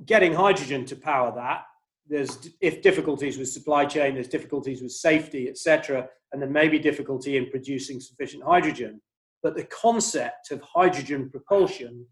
Getting 0.07 0.33
hydrogen 0.33 0.87
to 0.87 0.97
power 0.97 1.31
that, 1.35 1.64
there's 2.09 2.51
if 2.61 2.83
difficulties 2.83 3.39
with 3.39 3.49
supply 3.49 3.85
chain, 3.85 4.15
there's 4.15 4.29
difficulties 4.29 4.83
with 4.83 4.93
safety, 4.93 5.49
etc., 5.49 6.09
and 6.33 6.41
there 6.41 6.49
may 6.49 6.69
be 6.69 6.79
difficulty 6.79 7.37
in 7.37 7.51
producing 7.51 8.01
sufficient 8.01 8.43
hydrogen. 8.43 9.01
But 9.43 9.55
the 9.57 9.65
concept 9.65 10.51
of 10.51 10.63
hydrogen 10.63 11.31
propulsion 11.31 12.07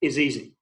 is 0.00 0.18
easy. 0.18 0.56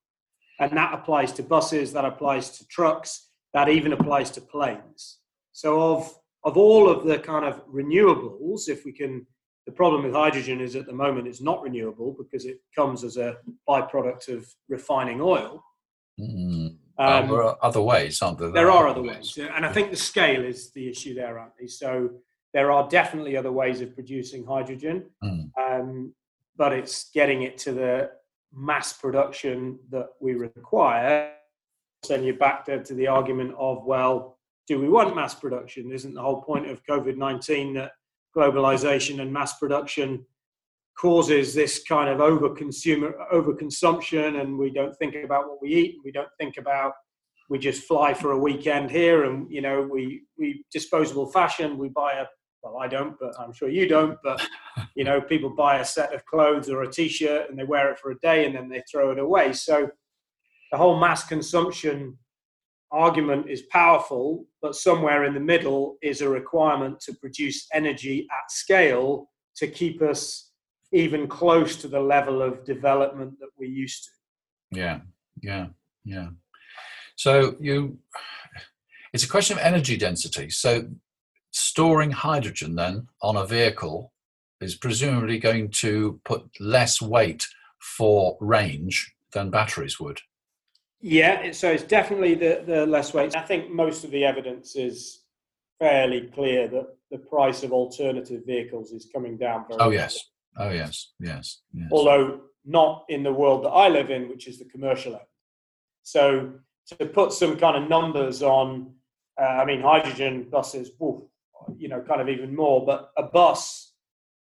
And 0.59 0.77
that 0.77 0.95
applies 0.95 1.33
to 1.35 1.43
buses, 1.43 1.93
that 1.93 2.05
applies 2.05 2.59
to 2.59 2.67
trucks, 2.69 3.29
that 3.55 3.69
even 3.69 3.93
applies 3.93 4.31
to 4.33 4.41
planes. 4.41 5.19
So, 5.53 5.81
of 5.81 6.15
of 6.45 6.57
all 6.57 6.89
of 6.89 7.05
the 7.05 7.19
kind 7.19 7.45
of 7.45 7.67
renewables, 7.67 8.69
if 8.69 8.85
we 8.85 8.93
can, 8.93 9.27
the 9.67 9.73
problem 9.73 10.05
with 10.05 10.15
hydrogen 10.15 10.61
is 10.61 10.75
at 10.75 10.87
the 10.87 10.93
moment 10.93 11.29
it's 11.29 11.43
not 11.43 11.63
renewable 11.63 12.17
because 12.19 12.47
it 12.47 12.61
comes 12.75 13.05
as 13.05 13.17
a 13.17 13.37
byproduct 13.69 14.29
of 14.29 14.47
refining 14.69 15.21
oil. 15.21 15.63
Mm. 16.19 16.77
Um, 17.01 17.29
there 17.29 17.43
are 17.43 17.59
other 17.63 17.81
ways, 17.81 18.21
aren't 18.21 18.39
there? 18.39 18.49
There, 18.49 18.65
there 18.65 18.71
are, 18.71 18.85
are, 18.85 18.89
other 18.89 19.03
ways. 19.03 19.35
ways. 19.37 19.49
And 19.55 19.65
I 19.65 19.73
think 19.73 19.91
the 19.91 19.97
scale 19.97 20.45
is 20.45 20.71
the 20.73 20.89
issue 20.89 21.15
there, 21.15 21.39
Anthony. 21.39 21.67
So 21.67 22.11
there 22.53 22.71
are 22.71 22.89
definitely 22.89 23.37
other 23.37 23.53
ways 23.53 23.81
of 23.81 23.95
producing 23.95 24.45
hydrogen, 24.45 25.07
mm. 25.25 25.51
um, 25.59 26.13
but 26.57 26.73
it's 26.73 27.11
getting 27.15 27.43
it 27.43 27.57
to 27.59 27.73
the 27.73 28.11
mass 28.53 28.93
production 28.93 29.79
that 29.91 30.09
we 30.21 30.35
require. 30.35 31.33
Send 32.05 32.27
you 32.27 32.35
back 32.35 32.67
to, 32.67 32.83
to 32.85 32.95
the 32.95 33.07
argument 33.07 33.55
of, 33.59 33.85
well, 33.85 34.39
do 34.67 34.79
we 34.79 34.89
want 34.89 35.17
mass 35.17 35.35
production? 35.35 35.93
Isn't 35.93 36.15
the 36.15 36.23
whole 36.23 36.43
point 36.43 36.69
of 36.69 36.85
COVID 36.85 37.17
19 37.17 37.75
that 37.75 37.93
globalization 38.37 39.21
and 39.23 39.33
mass 39.33 39.59
production 39.59 40.25
causes 41.01 41.55
this 41.55 41.83
kind 41.85 42.11
of 42.11 42.21
over 42.21 42.51
consumer 42.51 43.15
over 43.33 43.55
consumption 43.55 44.37
and 44.37 44.59
we 44.59 44.71
don't 44.71 44.95
think 44.97 45.15
about 45.15 45.49
what 45.49 45.63
we 45.63 45.75
eat 45.75 45.97
we 46.05 46.13
don't 46.13 46.29
think 46.39 46.57
about 46.59 46.93
we 47.49 47.59
just 47.59 47.85
fly 47.85 48.13
for 48.13 48.33
a 48.33 48.39
weekend 48.39 48.91
here 48.91 49.25
and 49.25 49.51
you 49.51 49.63
know 49.63 49.81
we 49.81 50.23
we 50.39 50.63
disposable 50.71 51.31
fashion 51.33 51.79
we 51.79 51.89
buy 51.89 52.13
a 52.13 52.27
well 52.63 52.77
i 52.79 52.87
don't 52.87 53.17
but 53.19 53.33
i'm 53.41 53.53
sure 53.53 53.71
you 53.71 53.89
don't 53.89 54.19
but 54.23 54.47
you 54.95 55.05
know 55.05 55.21
people 55.21 55.51
buy 55.51 55.79
a 55.79 55.85
set 55.85 56.13
of 56.13 56.25
clothes 56.27 56.69
or 56.69 56.83
a 56.83 56.93
t-shirt 56.93 57.49
and 57.49 57.59
they 57.59 57.65
wear 57.65 57.91
it 57.91 57.99
for 57.99 58.11
a 58.11 58.19
day 58.19 58.45
and 58.45 58.55
then 58.55 58.69
they 58.69 58.83
throw 58.91 59.11
it 59.11 59.19
away. 59.19 59.53
So 59.53 59.89
the 60.71 60.79
whole 60.79 60.99
mass 61.01 61.27
consumption 61.27 62.17
argument 62.93 63.49
is 63.49 63.63
powerful, 63.71 64.47
but 64.63 64.75
somewhere 64.75 65.25
in 65.25 65.35
the 65.35 65.41
middle 65.41 65.97
is 66.03 66.21
a 66.21 66.29
requirement 66.29 67.01
to 67.01 67.15
produce 67.15 67.67
energy 67.73 68.27
at 68.31 68.51
scale 68.51 69.31
to 69.57 69.67
keep 69.67 70.03
us 70.03 70.50
even 70.93 71.27
close 71.29 71.77
to 71.77 71.89
the 71.89 72.01
level 72.01 72.43
of 72.43 72.65
development 72.65 73.39
that 73.41 73.51
we're 73.59 73.71
used 73.71 74.05
to. 74.05 74.11
Yeah, 74.79 75.01
yeah, 75.43 75.67
yeah. 76.05 76.29
So 77.17 77.57
you, 77.61 77.99
it's 79.13 79.25
a 79.25 79.29
question 79.29 79.59
of 79.59 79.65
energy 79.65 79.97
density. 79.97 80.51
So 80.51 80.89
storing 81.53 82.11
hydrogen 82.11 82.75
then 82.75 83.09
on 83.23 83.37
a 83.37 83.47
vehicle 83.47 84.13
is 84.61 84.75
presumably 84.75 85.39
going 85.39 85.71
to 85.71 86.21
put 86.25 86.49
less 86.61 87.01
weight 87.01 87.47
for 87.81 88.37
range 88.41 89.15
than 89.33 89.51
batteries 89.51 89.99
would. 89.99 90.21
Yeah, 91.01 91.53
so 91.53 91.71
it's 91.71 91.83
definitely 91.83 92.35
the, 92.35 92.63
the 92.67 92.87
less 92.87 93.15
weight. 93.15 93.35
I 93.35 93.41
think 93.41 93.71
most 93.71 94.05
of 94.05 94.11
the 94.11 94.25
evidence 94.25 94.77
is 94.77 95.23
fairly 95.79 96.31
clear 96.35 96.69
that 96.69 96.89
the 97.11 97.19
price 97.19 97.63
of 97.63 97.73
alternative 97.73 98.43
vehicles 98.47 98.93
is 98.93 99.09
coming 99.13 99.39
down 99.39 99.65
very 99.67 99.81
Oh, 99.81 99.91
yes. 99.91 100.19
Oh, 100.57 100.71
yes. 100.71 101.13
Yes. 101.21 101.61
yes. 101.73 101.89
Although 101.93 102.41
not 102.65 103.05
in 103.09 103.23
the 103.23 103.33
world 103.33 103.65
that 103.65 103.71
I 103.71 103.89
live 103.89 104.11
in, 104.11 104.29
which 104.29 104.47
is 104.47 104.59
the 104.59 104.65
commercial 104.67 105.15
end. 105.15 105.25
So 106.03 106.53
to 106.99 107.07
put 107.07 107.33
some 107.33 107.57
kind 107.57 107.83
of 107.83 107.89
numbers 107.89 108.43
on, 108.43 108.95
uh, 109.41 109.45
I 109.45 109.65
mean, 109.65 109.81
hydrogen 109.81 110.49
buses, 110.51 110.91
woof, 110.99 111.23
you 111.77 111.89
know, 111.89 112.01
kind 112.01 112.21
of 112.21 112.29
even 112.29 112.55
more, 112.55 112.85
but 112.85 113.11
a 113.17 113.23
bus, 113.23 113.93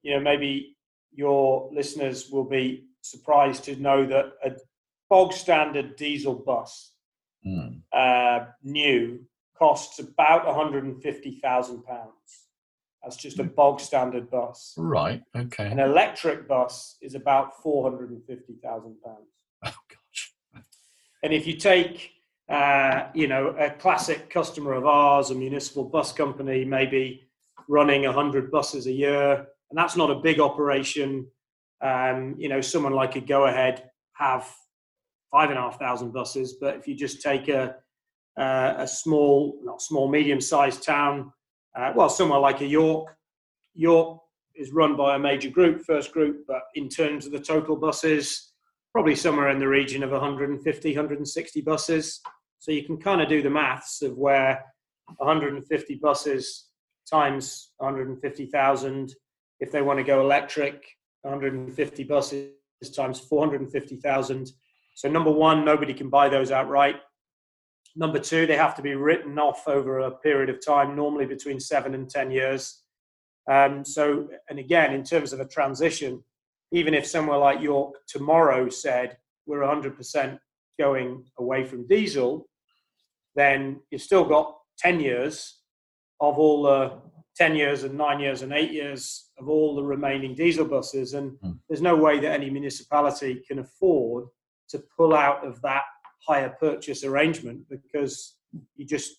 you 0.02 0.14
know, 0.14 0.20
maybe 0.20 0.76
your 1.12 1.70
listeners 1.72 2.30
will 2.30 2.44
be 2.44 2.86
surprised 3.02 3.64
to 3.64 3.76
know 3.76 4.06
that 4.06 4.32
a 4.44 4.52
bog 5.08 5.32
standard 5.32 5.96
diesel 5.96 6.34
bus, 6.34 6.92
mm. 7.46 7.80
uh, 7.92 8.46
new, 8.62 9.20
costs 9.58 9.98
about 9.98 10.46
150,000 10.46 11.82
pounds. 11.84 12.39
That's 13.02 13.16
just 13.16 13.38
a 13.38 13.44
bog 13.44 13.80
standard 13.80 14.30
bus. 14.30 14.74
Right. 14.76 15.22
Okay. 15.36 15.70
An 15.70 15.78
electric 15.78 16.46
bus 16.46 16.96
is 17.00 17.14
about 17.14 17.62
450,000 17.62 18.96
pounds. 19.02 19.18
Oh 19.62 19.74
gosh. 19.88 20.62
And 21.22 21.34
if 21.34 21.46
you 21.46 21.54
take, 21.54 22.12
uh, 22.48 23.08
you 23.14 23.28
know, 23.28 23.48
a 23.58 23.70
classic 23.70 24.30
customer 24.30 24.72
of 24.72 24.86
ours, 24.86 25.30
a 25.30 25.34
municipal 25.34 25.84
bus 25.84 26.12
company, 26.12 26.64
maybe 26.64 27.28
running 27.68 28.04
100 28.04 28.50
buses 28.50 28.86
a 28.86 28.92
year, 28.92 29.34
and 29.34 29.78
that's 29.78 29.96
not 29.96 30.10
a 30.10 30.14
big 30.14 30.40
operation. 30.40 31.26
Um, 31.82 32.36
you 32.38 32.48
know, 32.48 32.62
someone 32.62 32.94
like 32.94 33.16
a 33.16 33.20
Go 33.20 33.46
Ahead 33.46 33.90
have 34.14 34.50
five 35.30 35.50
and 35.50 35.58
a 35.58 35.62
half 35.62 35.78
thousand 35.78 36.12
buses. 36.12 36.54
But 36.60 36.76
if 36.76 36.88
you 36.88 36.94
just 36.94 37.22
take 37.22 37.48
a 37.48 37.76
uh, 38.38 38.74
a 38.78 38.86
small, 38.86 39.58
not 39.62 39.82
small, 39.82 40.08
medium-sized 40.08 40.82
town, 40.82 41.32
uh, 41.76 41.92
well, 41.94 42.08
somewhere 42.08 42.40
like 42.40 42.60
a 42.60 42.66
York, 42.66 43.16
York 43.74 44.20
is 44.54 44.72
run 44.72 44.96
by 44.96 45.16
a 45.16 45.18
major 45.18 45.50
group, 45.50 45.82
First 45.82 46.12
Group, 46.12 46.44
but 46.46 46.62
in 46.74 46.88
terms 46.88 47.26
of 47.26 47.32
the 47.32 47.40
total 47.40 47.76
buses, 47.76 48.52
probably 48.92 49.14
somewhere 49.14 49.50
in 49.50 49.58
the 49.58 49.68
region 49.68 50.02
of 50.02 50.10
150, 50.10 50.88
160 50.90 51.60
buses. 51.62 52.20
So 52.58 52.72
you 52.72 52.84
can 52.84 52.98
kind 52.98 53.22
of 53.22 53.28
do 53.28 53.42
the 53.42 53.50
maths 53.50 54.02
of 54.02 54.16
where 54.18 54.64
150 55.16 55.94
buses 55.96 56.66
times 57.10 57.72
150,000, 57.78 59.14
if 59.60 59.72
they 59.72 59.82
want 59.82 59.98
to 59.98 60.04
go 60.04 60.20
electric, 60.20 60.84
150 61.22 62.04
buses 62.04 62.50
times 62.94 63.20
450,000. 63.20 64.50
So 64.94 65.08
number 65.08 65.30
one, 65.30 65.64
nobody 65.64 65.94
can 65.94 66.08
buy 66.08 66.28
those 66.28 66.50
outright. 66.50 66.96
Number 67.96 68.18
two, 68.18 68.46
they 68.46 68.56
have 68.56 68.76
to 68.76 68.82
be 68.82 68.94
written 68.94 69.38
off 69.38 69.66
over 69.66 70.00
a 70.00 70.10
period 70.10 70.48
of 70.48 70.64
time, 70.64 70.94
normally 70.94 71.26
between 71.26 71.58
seven 71.58 71.94
and 71.94 72.08
10 72.08 72.30
years. 72.30 72.82
Um, 73.50 73.84
so, 73.84 74.28
and 74.48 74.58
again, 74.58 74.92
in 74.92 75.02
terms 75.02 75.32
of 75.32 75.40
a 75.40 75.48
transition, 75.48 76.22
even 76.72 76.94
if 76.94 77.06
somewhere 77.06 77.38
like 77.38 77.60
York 77.60 77.94
tomorrow 78.06 78.68
said 78.68 79.16
we're 79.46 79.60
100% 79.60 80.38
going 80.78 81.24
away 81.38 81.64
from 81.64 81.86
diesel, 81.88 82.48
then 83.34 83.80
you've 83.90 84.02
still 84.02 84.24
got 84.24 84.56
10 84.78 85.00
years 85.00 85.58
of 86.20 86.38
all 86.38 86.62
the 86.62 86.92
10 87.36 87.56
years 87.56 87.84
and 87.84 87.96
nine 87.96 88.20
years 88.20 88.42
and 88.42 88.52
eight 88.52 88.70
years 88.70 89.30
of 89.38 89.48
all 89.48 89.74
the 89.74 89.82
remaining 89.82 90.34
diesel 90.34 90.64
buses. 90.64 91.14
And 91.14 91.32
mm. 91.38 91.58
there's 91.68 91.82
no 91.82 91.96
way 91.96 92.20
that 92.20 92.32
any 92.32 92.50
municipality 92.50 93.42
can 93.48 93.60
afford 93.60 94.26
to 94.68 94.82
pull 94.96 95.14
out 95.14 95.46
of 95.46 95.60
that 95.62 95.84
hire 96.26 96.56
purchase 96.60 97.04
arrangement 97.04 97.62
because 97.68 98.36
you 98.76 98.86
just 98.86 99.12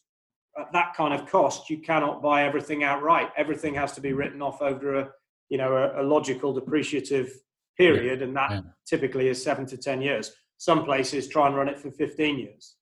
at 0.60 0.72
that 0.74 0.94
kind 0.96 1.14
of 1.14 1.30
cost 1.30 1.70
you 1.70 1.80
cannot 1.80 2.22
buy 2.22 2.44
everything 2.44 2.84
outright 2.84 3.30
everything 3.38 3.74
has 3.74 3.94
to 3.94 4.02
be 4.02 4.14
written 4.14 4.42
off 4.42 4.62
over 4.62 4.96
a 4.96 5.10
you 5.50 5.58
know 5.58 5.76
a, 5.76 6.02
a 6.02 6.04
logical 6.04 6.54
depreciative 6.54 7.30
period 7.78 8.20
yeah. 8.20 8.26
and 8.26 8.36
that 8.36 8.52
yeah. 8.52 8.62
typically 8.86 9.30
is 9.30 9.42
7 9.42 9.66
to 9.68 9.78
10 9.78 10.02
years 10.02 10.32
some 10.58 10.84
places 10.84 11.28
try 11.28 11.48
and 11.48 11.56
run 11.56 11.70
it 11.70 11.80
for 11.80 11.92
15 11.92 12.40
years 12.40 12.76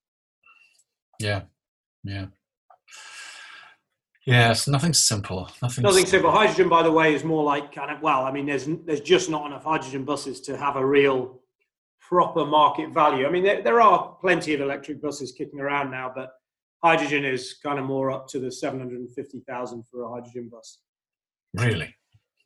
yeah 1.19 1.43
yeah 2.03 2.25
Yes, 4.25 4.67
nothing 4.67 4.93
simple. 4.93 5.49
Nothing, 5.59 5.83
nothing 5.83 6.05
simple. 6.05 6.29
Hydrogen, 6.29 6.69
by 6.69 6.83
the 6.83 6.91
way, 6.91 7.15
is 7.15 7.23
more 7.23 7.43
like 7.43 7.73
kind 7.73 7.89
of 7.89 8.01
well. 8.03 8.25
I 8.25 8.31
mean, 8.31 8.45
there's 8.45 8.67
there's 8.85 9.01
just 9.01 9.27
not 9.27 9.47
enough 9.47 9.63
hydrogen 9.63 10.05
buses 10.05 10.39
to 10.41 10.55
have 10.55 10.75
a 10.75 10.85
real 10.85 11.41
proper 12.09 12.43
market 12.43 12.89
value. 12.89 13.27
I 13.27 13.29
mean, 13.29 13.43
there, 13.43 13.61
there 13.61 13.79
are 13.79 14.17
plenty 14.19 14.55
of 14.55 14.61
electric 14.61 14.99
buses 14.99 15.31
kicking 15.31 15.59
around 15.59 15.91
now, 15.91 16.11
but 16.13 16.31
hydrogen 16.83 17.23
is 17.23 17.57
kind 17.63 17.77
of 17.77 17.85
more 17.85 18.09
up 18.09 18.27
to 18.29 18.39
the 18.39 18.51
750,000 18.51 19.83
for 19.85 20.03
a 20.03 20.09
hydrogen 20.09 20.49
bus. 20.51 20.79
Really? 21.53 21.95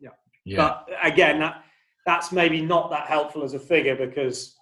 Yeah. 0.02 0.10
yeah. 0.44 0.58
But 0.58 0.90
again, 1.02 1.40
that, 1.40 1.64
that's 2.06 2.34
maybe 2.34 2.62
not 2.62 2.90
that 2.90 3.08
helpful 3.08 3.42
as 3.42 3.54
a 3.54 3.60
figure 3.60 3.96
because 3.96 4.58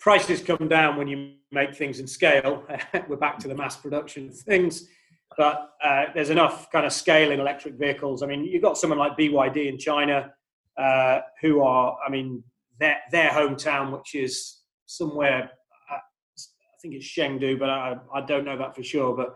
prices 0.00 0.42
come 0.42 0.66
down 0.66 0.96
when 0.96 1.06
you 1.06 1.34
make 1.52 1.76
things 1.76 2.00
in 2.00 2.08
scale. 2.08 2.64
We're 3.08 3.16
back 3.16 3.38
to 3.40 3.48
the 3.48 3.54
mass 3.54 3.76
production 3.76 4.30
of 4.30 4.36
things. 4.38 4.88
But 5.36 5.70
uh, 5.84 6.06
there's 6.16 6.30
enough 6.30 6.68
kind 6.72 6.84
of 6.84 6.92
scale 6.92 7.30
in 7.30 7.38
electric 7.38 7.74
vehicles. 7.74 8.24
I 8.24 8.26
mean, 8.26 8.44
you've 8.44 8.62
got 8.62 8.76
someone 8.76 8.98
like 8.98 9.16
BYD 9.16 9.68
in 9.68 9.78
China 9.78 10.32
uh, 10.76 11.20
who 11.40 11.62
are, 11.62 11.96
I 12.04 12.10
mean, 12.10 12.42
their 12.80 12.96
their 13.12 13.30
hometown, 13.30 13.92
which 13.92 14.14
is 14.14 14.62
somewhere 14.86 15.50
uh, 15.90 15.96
I 15.96 16.76
think 16.82 16.94
it's 16.94 17.06
Chengdu, 17.06 17.58
but 17.58 17.68
I, 17.68 17.96
I 18.12 18.22
don't 18.22 18.44
know 18.44 18.56
that 18.58 18.74
for 18.74 18.82
sure. 18.82 19.14
But 19.14 19.34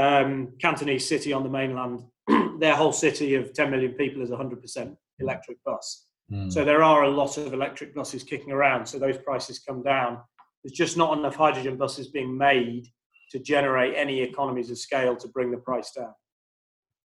um, 0.00 0.52
Cantonese 0.60 1.08
city 1.08 1.32
on 1.32 1.42
the 1.42 1.48
mainland, 1.48 2.04
their 2.60 2.76
whole 2.76 2.92
city 2.92 3.34
of 3.34 3.52
10 3.52 3.70
million 3.70 3.92
people 3.92 4.22
is 4.22 4.30
100% 4.30 4.96
electric 5.18 5.62
bus. 5.64 6.06
Mm. 6.32 6.52
So 6.52 6.64
there 6.64 6.82
are 6.82 7.02
a 7.02 7.10
lot 7.10 7.36
of 7.36 7.52
electric 7.52 7.94
buses 7.94 8.22
kicking 8.22 8.52
around. 8.52 8.86
So 8.86 8.98
those 8.98 9.18
prices 9.18 9.58
come 9.58 9.82
down. 9.82 10.18
There's 10.62 10.76
just 10.76 10.96
not 10.96 11.18
enough 11.18 11.34
hydrogen 11.34 11.76
buses 11.76 12.08
being 12.08 12.36
made 12.36 12.86
to 13.32 13.40
generate 13.40 13.94
any 13.96 14.20
economies 14.20 14.70
of 14.70 14.78
scale 14.78 15.16
to 15.16 15.28
bring 15.28 15.50
the 15.50 15.58
price 15.58 15.90
down. 15.90 16.14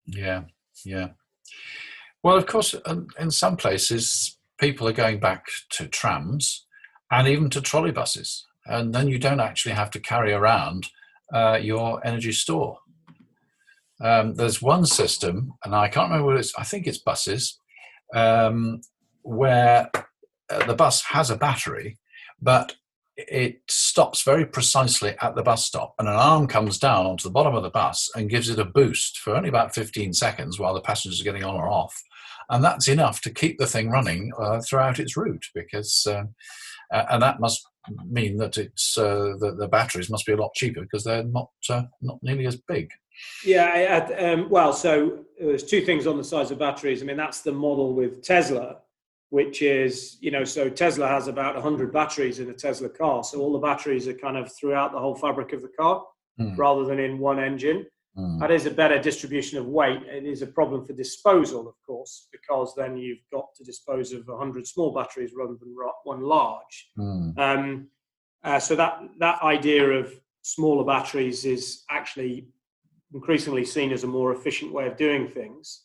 Yeah, 0.08 0.44
yeah. 0.84 1.10
Well, 2.24 2.38
of 2.38 2.48
course, 2.48 2.76
um, 2.86 3.08
in 3.20 3.32
some 3.32 3.56
places, 3.56 4.39
people 4.60 4.88
are 4.88 4.94
going 4.94 5.20
back 5.20 5.46
to 5.72 5.88
trams 5.88 6.66
and 7.12 7.28
even 7.28 7.50
to 7.50 7.62
trolley 7.62 7.92
buses. 7.92 8.46
And 8.66 8.94
then 8.94 9.08
you 9.08 9.18
don't 9.18 9.40
actually 9.40 9.74
have 9.74 9.90
to 9.92 10.00
carry 10.00 10.34
around 10.34 10.88
uh, 11.34 11.60
your 11.62 12.06
energy 12.06 12.34
store. 12.34 12.78
Um, 14.02 14.36
there's 14.36 14.62
one 14.62 14.86
system, 14.86 15.54
and 15.66 15.76
I 15.76 15.90
can't 15.90 16.10
remember 16.10 16.28
what 16.28 16.38
it's, 16.38 16.54
I 16.58 16.64
think 16.64 16.88
it's 16.88 17.00
buses, 17.00 17.60
um, 18.14 18.82
where 19.24 19.90
uh, 20.50 20.66
the 20.66 20.76
bus 20.76 21.04
has 21.04 21.30
a 21.30 21.36
battery, 21.36 21.98
but 22.42 22.76
it 23.18 23.62
stops 23.68 24.24
very 24.24 24.46
precisely 24.46 25.16
at 25.22 25.36
the 25.36 25.44
bus 25.44 25.66
stop, 25.66 25.96
and 26.00 26.08
an 26.08 26.16
arm 26.16 26.48
comes 26.48 26.80
down 26.80 27.06
onto 27.06 27.24
the 27.24 27.34
bottom 27.34 27.56
of 27.56 27.64
the 27.64 27.70
bus 27.70 28.10
and 28.16 28.30
gives 28.30 28.50
it 28.50 28.60
a 28.60 28.66
boost 28.66 29.18
for 29.18 29.36
only 29.36 29.50
about 29.50 29.76
15 29.76 30.14
seconds 30.14 30.58
while 30.58 30.74
the 30.74 30.82
passengers 30.82 31.20
are 31.20 31.26
getting 31.26 31.44
on 31.44 31.56
or 31.56 31.68
off 31.68 32.02
and 32.50 32.64
that's 32.64 32.88
enough 32.88 33.22
to 33.22 33.30
keep 33.30 33.58
the 33.58 33.68
thing 33.68 33.90
running 33.90 34.32
uh, 34.40 34.60
throughout 34.62 35.00
its 35.00 35.16
route 35.16 35.46
because 35.54 36.08
uh, 36.08 36.24
and 36.92 37.22
that 37.22 37.40
must 37.40 37.66
mean 38.08 38.38
that 38.38 38.58
it's 38.58 38.98
uh, 38.98 39.34
the, 39.40 39.56
the, 39.58 39.68
batteries 39.68 40.10
must 40.10 40.26
be 40.26 40.34
a 40.34 40.38
lot 40.38 40.54
cheaper 40.56 40.82
because 40.82 41.04
they're 41.04 41.24
not 41.24 41.50
uh, 41.70 41.84
not 42.02 42.20
nearly 42.22 42.46
as 42.46 42.56
big. 42.56 42.90
Yeah 43.44 44.08
um, 44.20 44.50
well 44.50 44.74
so 44.74 45.26
there's 45.40 45.64
two 45.64 45.82
things 45.82 46.08
on 46.08 46.18
the 46.18 46.24
size 46.24 46.52
of 46.52 46.60
batteries. 46.60 47.02
I 47.02 47.06
mean 47.06 47.18
that's 47.18 47.42
the 47.42 47.52
model 47.52 47.94
with 47.94 48.22
tesla 48.24 48.78
which 49.32 49.62
is 49.62 50.18
you 50.22 50.32
know 50.32 50.44
so 50.44 50.70
tesla 50.70 51.08
has 51.08 51.28
about 51.28 51.54
100 51.54 51.94
batteries 51.94 52.40
in 52.40 52.50
a 52.50 52.54
tesla 52.54 52.90
car. 52.90 53.24
So 53.24 53.40
all 53.40 53.54
the 53.54 53.60
batteries 53.60 54.08
are 54.08 54.14
kind 54.14 54.38
of 54.38 54.52
throughout 54.54 54.92
the 54.92 55.00
whole 55.00 55.16
fabric 55.16 55.54
of 55.54 55.62
the 55.62 55.70
car 55.80 56.04
mm. 56.40 56.58
rather 56.58 56.86
than 56.86 57.00
in 57.00 57.20
one 57.20 57.40
engine 57.40 57.86
Mm. 58.20 58.40
That 58.40 58.52
is 58.52 58.66
a 58.66 58.72
better 58.72 59.00
distribution 59.00 59.58
of 59.58 59.68
weight. 59.68 60.02
It 60.04 60.26
is 60.26 60.42
a 60.42 60.48
problem 60.48 60.86
for 60.86 60.94
disposal, 60.94 61.68
of 61.68 61.76
course, 61.86 62.28
because 62.32 62.74
then 62.76 62.98
you've 62.98 63.24
got 63.32 63.54
to 63.56 63.64
dispose 63.64 64.12
of 64.12 64.28
100 64.28 64.68
small 64.68 64.94
batteries 64.94 65.32
rather 65.36 65.56
than 65.60 65.76
one 66.04 66.22
large. 66.22 66.92
Mm. 66.98 67.38
Um, 67.38 67.88
uh, 68.44 68.60
so 68.60 68.76
that 68.76 69.02
that 69.20 69.42
idea 69.44 69.90
of 69.90 70.14
smaller 70.42 70.86
batteries 70.86 71.46
is 71.46 71.84
actually 71.90 72.48
increasingly 73.14 73.66
seen 73.66 73.92
as 73.92 74.04
a 74.04 74.08
more 74.08 74.34
efficient 74.34 74.72
way 74.72 74.88
of 74.88 74.98
doing 74.98 75.28
things. 75.28 75.84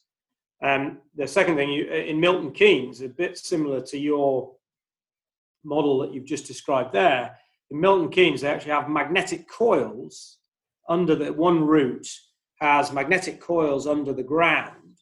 Um, 0.62 0.98
the 1.14 1.26
second 1.26 1.56
thing, 1.56 1.70
you, 1.70 1.86
in 1.86 2.20
Milton 2.20 2.52
Keynes, 2.52 3.00
a 3.00 3.08
bit 3.08 3.36
similar 3.38 3.80
to 3.82 3.98
your 3.98 4.52
model 5.64 5.98
that 6.00 6.12
you've 6.12 6.24
just 6.24 6.46
described 6.46 6.92
there. 6.92 7.36
In 7.70 7.80
Milton 7.80 8.10
Keynes, 8.10 8.40
they 8.40 8.48
actually 8.48 8.72
have 8.72 8.88
magnetic 8.88 9.48
coils 9.48 10.38
under 10.88 11.14
the 11.14 11.32
one 11.32 11.64
route 11.64 12.08
has 12.60 12.92
magnetic 12.92 13.40
coils 13.40 13.86
under 13.86 14.12
the 14.12 14.22
ground, 14.22 14.98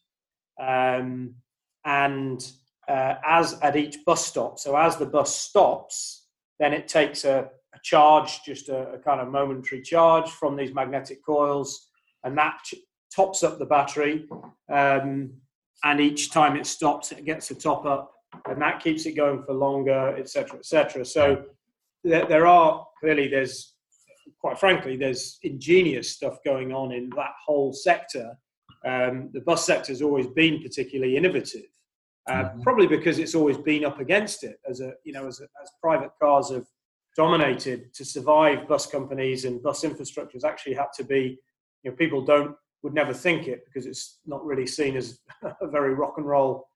um, 0.61 1.35
and 1.85 2.53
uh, 2.89 3.15
as 3.27 3.59
at 3.61 3.77
each 3.77 3.99
bus 4.05 4.27
stop. 4.27 4.59
So 4.59 4.77
as 4.77 4.97
the 4.97 5.07
bus 5.07 5.35
stops, 5.35 6.27
then 6.59 6.73
it 6.73 6.89
takes 6.89 7.25
a, 7.25 7.49
a 7.75 7.79
charge, 7.83 8.43
just 8.45 8.69
a, 8.69 8.93
a, 8.93 8.99
kind 8.99 9.21
of 9.21 9.29
momentary 9.29 9.83
charge 9.83 10.31
from 10.31 10.57
these 10.57 10.75
magnetic 10.75 11.25
coils, 11.25 11.89
and 12.25 12.37
that 12.39 12.59
ch- 12.65 12.75
tops 13.15 13.43
up 13.43 13.59
the 13.59 13.67
battery. 13.67 14.29
Um, 14.71 15.35
and 15.85 16.01
each 16.01 16.31
time 16.31 16.57
it 16.57 16.67
stops, 16.67 17.13
it 17.13 17.25
gets 17.25 17.51
a 17.51 17.55
top 17.55 17.85
up, 17.85 18.13
and 18.47 18.61
that 18.63 18.83
keeps 18.83 19.07
it 19.07 19.13
going 19.13 19.43
for 19.45 19.55
longer, 19.55 20.17
etc., 20.17 20.59
etc. 20.59 21.05
So 21.05 21.45
there, 22.05 22.27
there 22.27 22.47
are 22.47 22.87
clearly 23.01 23.29
there's 23.29 23.72
quite 24.43 24.59
frankly, 24.59 24.97
there's 24.97 25.39
ingenious 25.43 26.11
stuff 26.11 26.39
going 26.45 26.73
on 26.73 26.93
in 26.93 27.09
that 27.17 27.33
whole 27.47 27.73
sector. 27.73 28.37
Um, 28.85 29.31
the 29.33 29.41
bus 29.41 29.65
sector 29.65 29.93
has 29.93 30.03
always 30.03 30.27
been 30.27 30.61
particularly 30.61 31.17
innovative, 31.17 31.67
uh, 32.29 32.33
mm-hmm. 32.33 32.63
probably 32.63 32.89
because 32.89 33.21
it's 33.21 33.37
always 33.37 33.57
been 33.57 33.85
up 33.85 34.01
against 34.01 34.43
it. 34.43 34.57
As 34.69 34.81
a 34.81 34.95
you 35.05 35.13
know, 35.13 35.29
as, 35.29 35.41
a, 35.41 35.45
as 35.63 35.71
private 35.81 36.11
cars 36.21 36.51
have 36.51 36.67
dominated 37.17 37.95
to 37.95 38.05
survive, 38.05 38.67
bus 38.67 38.87
companies 38.87 39.45
and 39.45 39.63
bus 39.63 39.85
infrastructures 39.85 40.45
actually 40.45 40.75
had 40.75 40.93
to 40.97 41.05
be. 41.05 41.39
You 41.85 41.93
know, 41.93 41.97
people 41.97 42.25
don't 42.25 42.57
would 42.83 42.95
never 42.95 43.15
think 43.15 43.47
it 43.47 43.65
because 43.65 43.87
it's 43.87 44.19
not 44.27 44.45
really 44.45 44.67
seen 44.67 44.97
as 44.97 45.21
a 45.61 45.69
very 45.69 45.95
rock 45.95 46.15
and 46.17 46.27
roll 46.27 46.67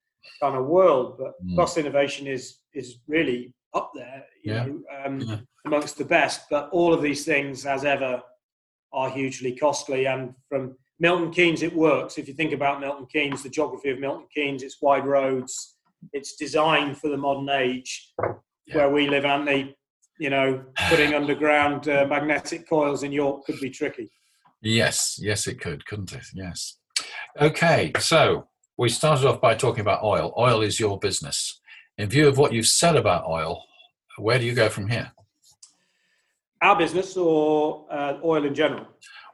kind 0.40 0.56
of 0.56 0.66
world. 0.66 1.16
But 1.18 1.32
mm. 1.44 1.56
bus 1.56 1.78
innovation 1.78 2.28
is 2.28 2.58
is 2.74 2.98
really 3.08 3.52
up 3.76 3.92
there, 3.94 4.24
you 4.42 4.52
yeah. 4.52 4.64
know, 4.64 4.82
um, 5.04 5.20
yeah. 5.20 5.38
amongst 5.66 5.98
the 5.98 6.04
best. 6.04 6.42
But 6.50 6.68
all 6.72 6.92
of 6.94 7.02
these 7.02 7.24
things, 7.24 7.66
as 7.66 7.84
ever, 7.84 8.22
are 8.92 9.10
hugely 9.10 9.54
costly. 9.54 10.06
And 10.06 10.34
from 10.48 10.76
Milton 10.98 11.30
Keynes, 11.30 11.62
it 11.62 11.74
works. 11.74 12.18
If 12.18 12.26
you 12.28 12.34
think 12.34 12.52
about 12.52 12.80
Milton 12.80 13.06
Keynes, 13.12 13.42
the 13.42 13.50
geography 13.50 13.90
of 13.90 13.98
Milton 13.98 14.26
Keynes, 14.34 14.62
it's 14.62 14.80
wide 14.80 15.06
roads, 15.06 15.76
it's 16.12 16.36
designed 16.36 16.98
for 16.98 17.08
the 17.08 17.16
modern 17.16 17.48
age 17.50 18.12
yeah. 18.66 18.76
where 18.76 18.90
we 18.90 19.08
live, 19.08 19.24
and 19.24 19.46
they, 19.46 19.76
you 20.18 20.30
know, 20.30 20.64
putting 20.88 21.14
underground 21.14 21.88
uh, 21.88 22.06
magnetic 22.08 22.68
coils 22.68 23.02
in 23.02 23.12
York 23.12 23.44
could 23.44 23.60
be 23.60 23.70
tricky. 23.70 24.10
Yes, 24.62 25.18
yes, 25.20 25.46
it 25.46 25.60
could, 25.60 25.84
couldn't 25.86 26.12
it? 26.12 26.26
Yes. 26.34 26.78
Okay, 27.40 27.92
so 27.98 28.48
we 28.78 28.88
started 28.88 29.26
off 29.28 29.40
by 29.40 29.54
talking 29.54 29.82
about 29.82 30.02
oil. 30.02 30.32
Oil 30.38 30.62
is 30.62 30.80
your 30.80 30.98
business. 30.98 31.60
In 31.98 32.10
view 32.10 32.28
of 32.28 32.36
what 32.36 32.52
you've 32.52 32.66
said 32.66 32.96
about 32.96 33.26
oil, 33.26 33.62
where 34.18 34.38
do 34.38 34.44
you 34.44 34.54
go 34.54 34.68
from 34.68 34.88
here? 34.88 35.12
Our 36.60 36.76
business 36.76 37.16
or 37.16 37.86
uh, 37.90 38.18
oil 38.22 38.44
in 38.44 38.54
general? 38.54 38.86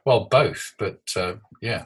Well, 0.05 0.27
both, 0.29 0.73
but 0.77 1.01
uh, 1.15 1.35
yeah. 1.61 1.85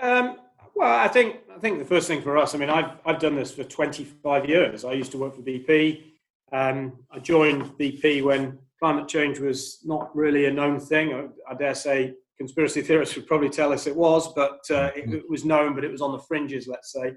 Um, 0.00 0.38
Well, 0.74 0.92
I 0.92 1.08
think 1.08 1.36
I 1.54 1.58
think 1.58 1.78
the 1.78 1.84
first 1.84 2.08
thing 2.08 2.22
for 2.22 2.36
us. 2.38 2.54
I 2.54 2.58
mean, 2.58 2.70
I've 2.70 2.92
I've 3.04 3.18
done 3.18 3.36
this 3.36 3.52
for 3.52 3.64
25 3.64 4.48
years. 4.48 4.84
I 4.84 4.92
used 4.92 5.12
to 5.12 5.18
work 5.18 5.34
for 5.34 5.42
BP. 5.42 6.04
Um, 6.52 7.04
I 7.10 7.18
joined 7.18 7.78
BP 7.78 8.22
when 8.22 8.58
climate 8.78 9.08
change 9.08 9.38
was 9.38 9.78
not 9.84 10.14
really 10.14 10.46
a 10.46 10.52
known 10.52 10.80
thing. 10.80 11.14
I, 11.14 11.52
I, 11.52 11.54
dare 11.54 11.74
say 11.74 12.14
conspiracy 12.36 12.82
theorists 12.82 13.16
would 13.16 13.26
probably 13.26 13.48
tell 13.48 13.72
us 13.72 13.86
it 13.86 13.96
was, 13.96 14.32
but 14.34 14.58
uh, 14.70 14.90
it, 14.96 15.08
it, 15.14 15.30
was 15.30 15.44
known, 15.44 15.74
but 15.74 15.84
it 15.84 15.90
was 15.90 16.02
on 16.02 16.12
the 16.12 16.18
fringes, 16.18 16.66
let's 16.66 16.92
say. 16.92 17.14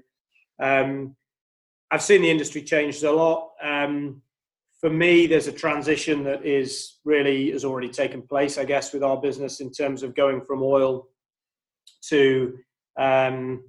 Um, 0.60 1.16
I've 1.90 2.02
seen 2.02 2.22
the 2.22 2.30
industry 2.30 2.62
change 2.62 3.02
a 3.02 3.12
lot. 3.12 3.52
Um, 3.62 4.22
for 4.80 4.90
me, 4.90 5.26
there's 5.26 5.46
a 5.46 5.52
transition 5.52 6.24
that 6.24 6.44
is 6.44 6.98
really 7.04 7.50
has 7.52 7.64
already 7.64 7.88
taken 7.88 8.22
place, 8.22 8.58
I 8.58 8.64
guess, 8.64 8.92
with 8.92 9.02
our 9.02 9.20
business 9.20 9.60
in 9.60 9.70
terms 9.70 10.02
of 10.02 10.14
going 10.14 10.42
from 10.42 10.62
oil 10.62 11.08
to 12.08 12.58
um, 12.98 13.64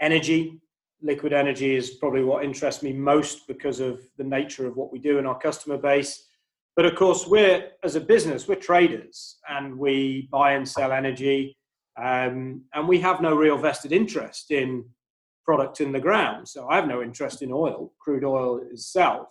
energy. 0.00 0.60
Liquid 1.00 1.32
energy 1.32 1.74
is 1.74 1.90
probably 1.90 2.22
what 2.22 2.44
interests 2.44 2.82
me 2.82 2.92
most 2.92 3.48
because 3.48 3.80
of 3.80 4.00
the 4.18 4.24
nature 4.24 4.66
of 4.66 4.76
what 4.76 4.92
we 4.92 4.98
do 4.98 5.18
in 5.18 5.26
our 5.26 5.38
customer 5.38 5.78
base. 5.78 6.28
But 6.76 6.86
of 6.86 6.94
course, 6.94 7.26
we're 7.26 7.70
as 7.82 7.96
a 7.96 8.00
business, 8.00 8.46
we're 8.46 8.54
traders 8.54 9.38
and 9.48 9.76
we 9.76 10.28
buy 10.30 10.52
and 10.52 10.66
sell 10.66 10.92
energy, 10.92 11.56
um, 12.00 12.62
and 12.72 12.88
we 12.88 13.00
have 13.00 13.20
no 13.20 13.34
real 13.34 13.58
vested 13.58 13.92
interest 13.92 14.50
in 14.50 14.84
product 15.44 15.80
in 15.80 15.92
the 15.92 16.00
ground. 16.00 16.48
So 16.48 16.68
I 16.68 16.76
have 16.76 16.88
no 16.88 17.02
interest 17.02 17.42
in 17.42 17.52
oil, 17.52 17.92
crude 18.00 18.24
oil 18.24 18.60
itself. 18.70 19.28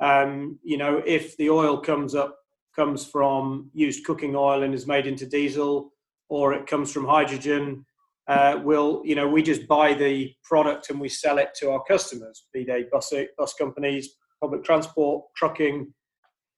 Um, 0.00 0.58
you 0.62 0.76
know, 0.76 1.02
if 1.06 1.36
the 1.36 1.50
oil 1.50 1.78
comes 1.78 2.14
up 2.14 2.36
comes 2.74 3.06
from 3.06 3.70
used 3.72 4.04
cooking 4.04 4.34
oil 4.34 4.64
and 4.64 4.74
is 4.74 4.86
made 4.86 5.06
into 5.06 5.26
diesel, 5.26 5.92
or 6.28 6.52
it 6.52 6.66
comes 6.66 6.92
from 6.92 7.06
hydrogen, 7.06 7.86
uh, 8.26 8.58
we'll 8.62 9.02
you 9.04 9.14
know 9.14 9.28
we 9.28 9.42
just 9.42 9.68
buy 9.68 9.94
the 9.94 10.32
product 10.42 10.90
and 10.90 11.00
we 11.00 11.08
sell 11.08 11.38
it 11.38 11.50
to 11.54 11.70
our 11.70 11.82
customers, 11.84 12.46
be 12.52 12.64
they 12.64 12.84
bus 12.90 13.12
bus 13.38 13.54
companies, 13.54 14.16
public 14.40 14.64
transport, 14.64 15.24
trucking, 15.36 15.92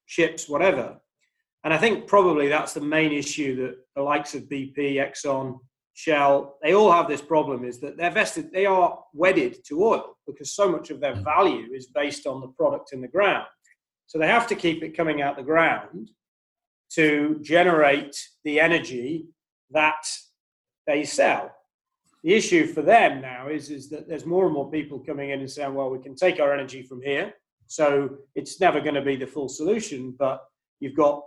ships, 0.07 0.49
whatever. 0.49 0.97
And 1.65 1.75
I 1.75 1.79
think 1.79 2.07
probably 2.07 2.49
that's 2.49 2.75
the 2.75 2.81
main 2.81 3.13
issue 3.13 3.57
that 3.57 3.77
the 3.97 4.03
likes 4.03 4.35
of 4.37 4.45
BP, 4.45 4.95
Exxon, 4.95 5.59
Shell, 5.97 6.59
they 6.63 6.75
all 6.75 6.93
have 6.93 7.09
this 7.09 7.23
problem 7.23 7.65
is 7.65 7.81
that 7.81 7.97
they're 7.97 8.11
vested, 8.11 8.53
they 8.53 8.67
are 8.67 9.03
wedded 9.15 9.65
to 9.65 9.83
oil 9.83 10.19
because 10.27 10.53
so 10.53 10.71
much 10.71 10.91
of 10.91 11.01
their 11.01 11.15
mm. 11.15 11.25
value 11.25 11.73
is 11.73 11.87
based 11.87 12.27
on 12.27 12.43
the 12.43 12.49
product 12.49 12.93
in 12.93 13.01
the 13.01 13.09
ground. 13.09 13.47
So 14.07 14.19
they 14.19 14.27
have 14.29 14.47
to 14.49 14.55
keep 14.55 14.83
it 14.83 14.95
coming 14.95 15.23
out 15.23 15.39
the 15.39 15.43
ground 15.43 16.11
to 16.93 17.39
generate 17.41 18.15
the 18.45 18.61
energy 18.61 19.29
that 19.71 20.07
they 20.87 21.03
sell. 21.03 21.51
The 22.23 22.35
issue 22.35 22.67
for 22.67 22.83
them 22.83 23.23
now 23.23 23.49
is, 23.49 23.71
is 23.71 23.89
that 23.89 24.07
there's 24.07 24.27
more 24.27 24.45
and 24.45 24.53
more 24.53 24.71
people 24.71 24.99
coming 24.99 25.31
in 25.31 25.41
and 25.41 25.51
saying, 25.51 25.73
well, 25.73 25.89
we 25.89 26.03
can 26.03 26.15
take 26.15 26.41
our 26.41 26.53
energy 26.53 26.83
from 26.83 27.01
here. 27.01 27.33
So 27.69 28.19
it's 28.35 28.61
never 28.61 28.83
going 28.83 28.97
to 28.97 29.03
be 29.03 29.17
the 29.17 29.27
full 29.27 29.49
solution, 29.49 30.15
but 30.19 30.45
you've 30.79 30.95
got 30.95 31.23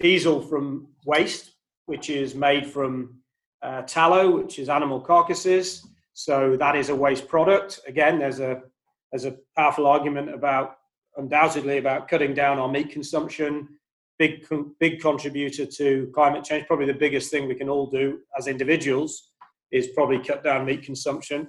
diesel 0.00 0.42
from 0.42 0.88
waste, 1.06 1.52
which 1.86 2.10
is 2.10 2.34
made 2.34 2.66
from 2.66 3.19
uh, 3.62 3.82
tallow, 3.82 4.36
which 4.36 4.58
is 4.58 4.68
animal 4.68 5.00
carcasses. 5.00 5.86
So 6.12 6.56
that 6.56 6.76
is 6.76 6.88
a 6.88 6.94
waste 6.94 7.28
product. 7.28 7.80
Again, 7.86 8.18
there's 8.18 8.40
a 8.40 8.62
there's 9.12 9.24
a 9.24 9.36
powerful 9.56 9.86
argument 9.86 10.32
about 10.32 10.76
undoubtedly 11.16 11.78
about 11.78 12.08
cutting 12.08 12.34
down 12.34 12.58
our 12.58 12.68
meat 12.68 12.90
consumption. 12.90 13.68
Big 14.18 14.46
big 14.78 15.00
contributor 15.00 15.66
to 15.66 16.10
climate 16.14 16.44
change. 16.44 16.66
Probably 16.66 16.86
the 16.86 16.94
biggest 16.94 17.30
thing 17.30 17.48
we 17.48 17.54
can 17.54 17.68
all 17.68 17.88
do 17.90 18.20
as 18.38 18.46
individuals 18.46 19.30
is 19.72 19.88
probably 19.88 20.18
cut 20.18 20.44
down 20.44 20.66
meat 20.66 20.82
consumption. 20.82 21.48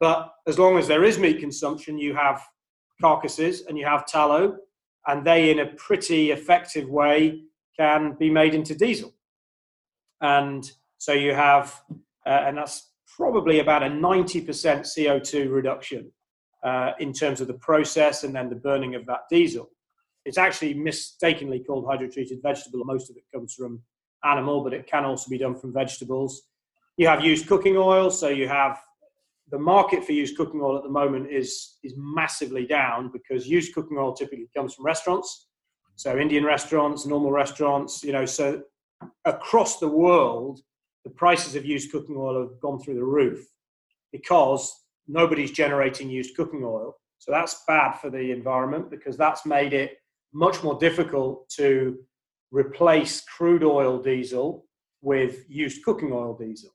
But 0.00 0.32
as 0.46 0.58
long 0.58 0.78
as 0.78 0.88
there 0.88 1.04
is 1.04 1.18
meat 1.18 1.40
consumption, 1.40 1.98
you 1.98 2.14
have 2.14 2.42
carcasses 3.00 3.66
and 3.66 3.76
you 3.76 3.84
have 3.84 4.06
tallow, 4.06 4.56
and 5.06 5.24
they, 5.24 5.50
in 5.50 5.60
a 5.60 5.66
pretty 5.66 6.30
effective 6.30 6.88
way, 6.88 7.42
can 7.78 8.16
be 8.18 8.30
made 8.30 8.54
into 8.54 8.74
diesel. 8.74 9.12
And 10.20 10.70
so 10.98 11.12
you 11.12 11.32
have, 11.32 11.80
uh, 12.26 12.44
and 12.46 12.58
that's 12.58 12.92
probably 13.16 13.60
about 13.60 13.82
a 13.82 13.86
90% 13.86 14.46
CO2 14.46 15.50
reduction 15.50 16.12
uh, 16.62 16.92
in 16.98 17.12
terms 17.12 17.40
of 17.40 17.46
the 17.46 17.54
process 17.54 18.24
and 18.24 18.34
then 18.34 18.48
the 18.48 18.56
burning 18.56 18.94
of 18.94 19.06
that 19.06 19.20
diesel. 19.30 19.70
It's 20.24 20.38
actually 20.38 20.74
mistakenly 20.74 21.60
called 21.60 21.86
hydrotreated 21.86 22.42
vegetable. 22.42 22.84
Most 22.84 23.10
of 23.10 23.16
it 23.16 23.24
comes 23.34 23.54
from 23.54 23.80
animal, 24.24 24.62
but 24.62 24.74
it 24.74 24.86
can 24.86 25.04
also 25.04 25.30
be 25.30 25.38
done 25.38 25.54
from 25.54 25.72
vegetables. 25.72 26.42
You 26.96 27.06
have 27.06 27.24
used 27.24 27.46
cooking 27.46 27.76
oil, 27.76 28.10
so 28.10 28.28
you 28.28 28.48
have 28.48 28.78
the 29.50 29.58
market 29.58 30.04
for 30.04 30.12
used 30.12 30.36
cooking 30.36 30.60
oil 30.60 30.76
at 30.76 30.82
the 30.82 30.90
moment 30.90 31.30
is 31.30 31.78
is 31.82 31.94
massively 31.96 32.66
down 32.66 33.10
because 33.12 33.46
used 33.46 33.74
cooking 33.74 33.96
oil 33.96 34.12
typically 34.12 34.48
comes 34.54 34.74
from 34.74 34.84
restaurants, 34.84 35.48
so 35.96 36.18
Indian 36.18 36.44
restaurants, 36.44 37.06
normal 37.06 37.30
restaurants, 37.30 38.02
you 38.02 38.12
know. 38.12 38.26
So 38.26 38.62
across 39.24 39.78
the 39.78 39.88
world, 39.88 40.60
the 41.08 41.14
prices 41.14 41.54
of 41.54 41.64
used 41.64 41.90
cooking 41.90 42.16
oil 42.18 42.38
have 42.38 42.60
gone 42.60 42.78
through 42.78 42.96
the 42.96 43.04
roof 43.04 43.46
because 44.12 44.84
nobody's 45.06 45.50
generating 45.50 46.10
used 46.10 46.36
cooking 46.36 46.62
oil. 46.64 46.96
So 47.18 47.32
that's 47.32 47.64
bad 47.66 47.92
for 47.92 48.10
the 48.10 48.30
environment 48.30 48.90
because 48.90 49.16
that's 49.16 49.46
made 49.46 49.72
it 49.72 49.96
much 50.34 50.62
more 50.62 50.78
difficult 50.78 51.48
to 51.50 51.98
replace 52.50 53.22
crude 53.22 53.64
oil 53.64 53.98
diesel 53.98 54.66
with 55.00 55.44
used 55.48 55.82
cooking 55.82 56.12
oil 56.12 56.36
diesel. 56.36 56.70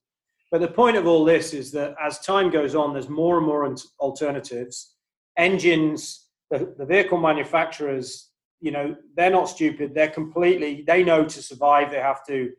But 0.51 0.61
the 0.61 0.67
point 0.67 0.97
of 0.97 1.07
all 1.07 1.25
this 1.25 1.53
is 1.53 1.71
that 1.71 1.95
as 2.03 2.19
time 2.19 2.49
goes 2.49 2.73
on, 2.75 2.93
there's 2.93 3.09
more 3.09 3.37
and 3.37 3.45
more 3.45 3.75
alternatives. 3.99 4.95
Engines, 5.37 6.27
the, 6.49 6.73
the 6.77 6.85
vehicle 6.85 7.19
manufacturers, 7.19 8.29
you 8.61 8.71
know, 8.71 8.95
they're 9.15 9.31
not 9.31 9.49
stupid. 9.49 9.93
They're 9.93 10.09
completely, 10.09 10.83
they 10.85 11.03
know 11.03 11.23
to 11.23 11.41
survive, 11.41 11.91
they 11.91 11.99
have 11.99 12.25
to 12.27 12.51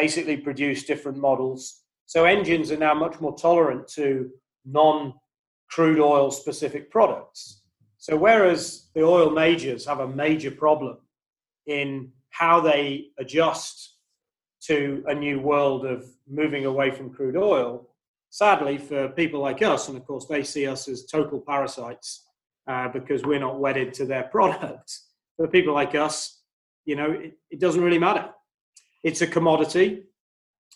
basically 0.00 0.36
produce 0.36 0.84
different 0.84 1.18
models. 1.18 1.82
So 2.06 2.24
engines 2.24 2.70
are 2.70 2.78
now 2.88 2.94
much 2.94 3.20
more 3.20 3.36
tolerant 3.36 3.88
to 3.98 4.30
non 4.64 5.14
crude 5.70 5.98
oil 5.98 6.30
specific 6.30 6.90
products. 6.90 7.62
So 7.98 8.16
whereas 8.16 8.88
the 8.94 9.02
oil 9.02 9.30
majors 9.30 9.84
have 9.86 10.00
a 10.00 10.14
major 10.24 10.52
problem 10.52 10.98
in 11.66 12.12
how 12.30 12.60
they 12.60 13.08
adjust 13.18 13.96
to 14.68 15.02
a 15.08 15.14
new 15.14 15.40
world 15.40 15.84
of 15.84 16.06
moving 16.28 16.64
away 16.64 16.90
from 16.90 17.12
crude 17.12 17.36
oil, 17.36 17.88
sadly 18.30 18.78
for 18.78 19.08
people 19.08 19.40
like 19.40 19.62
us, 19.62 19.88
and 19.88 19.96
of 19.96 20.06
course 20.06 20.26
they 20.26 20.44
see 20.44 20.66
us 20.66 20.88
as 20.88 21.06
total 21.06 21.40
parasites 21.40 22.24
uh, 22.68 22.88
because 22.88 23.24
we're 23.24 23.46
not 23.46 23.58
wedded 23.58 23.92
to 23.94 24.04
their 24.04 24.24
product. 24.36 24.90
For 25.36 25.48
people 25.48 25.74
like 25.74 25.94
us, 25.94 26.42
you 26.84 26.96
know, 26.96 27.10
it, 27.10 27.32
it 27.50 27.60
doesn't 27.60 27.82
really 27.82 27.98
matter 27.98 28.30
it's 29.02 29.22
a 29.22 29.26
commodity. 29.26 30.04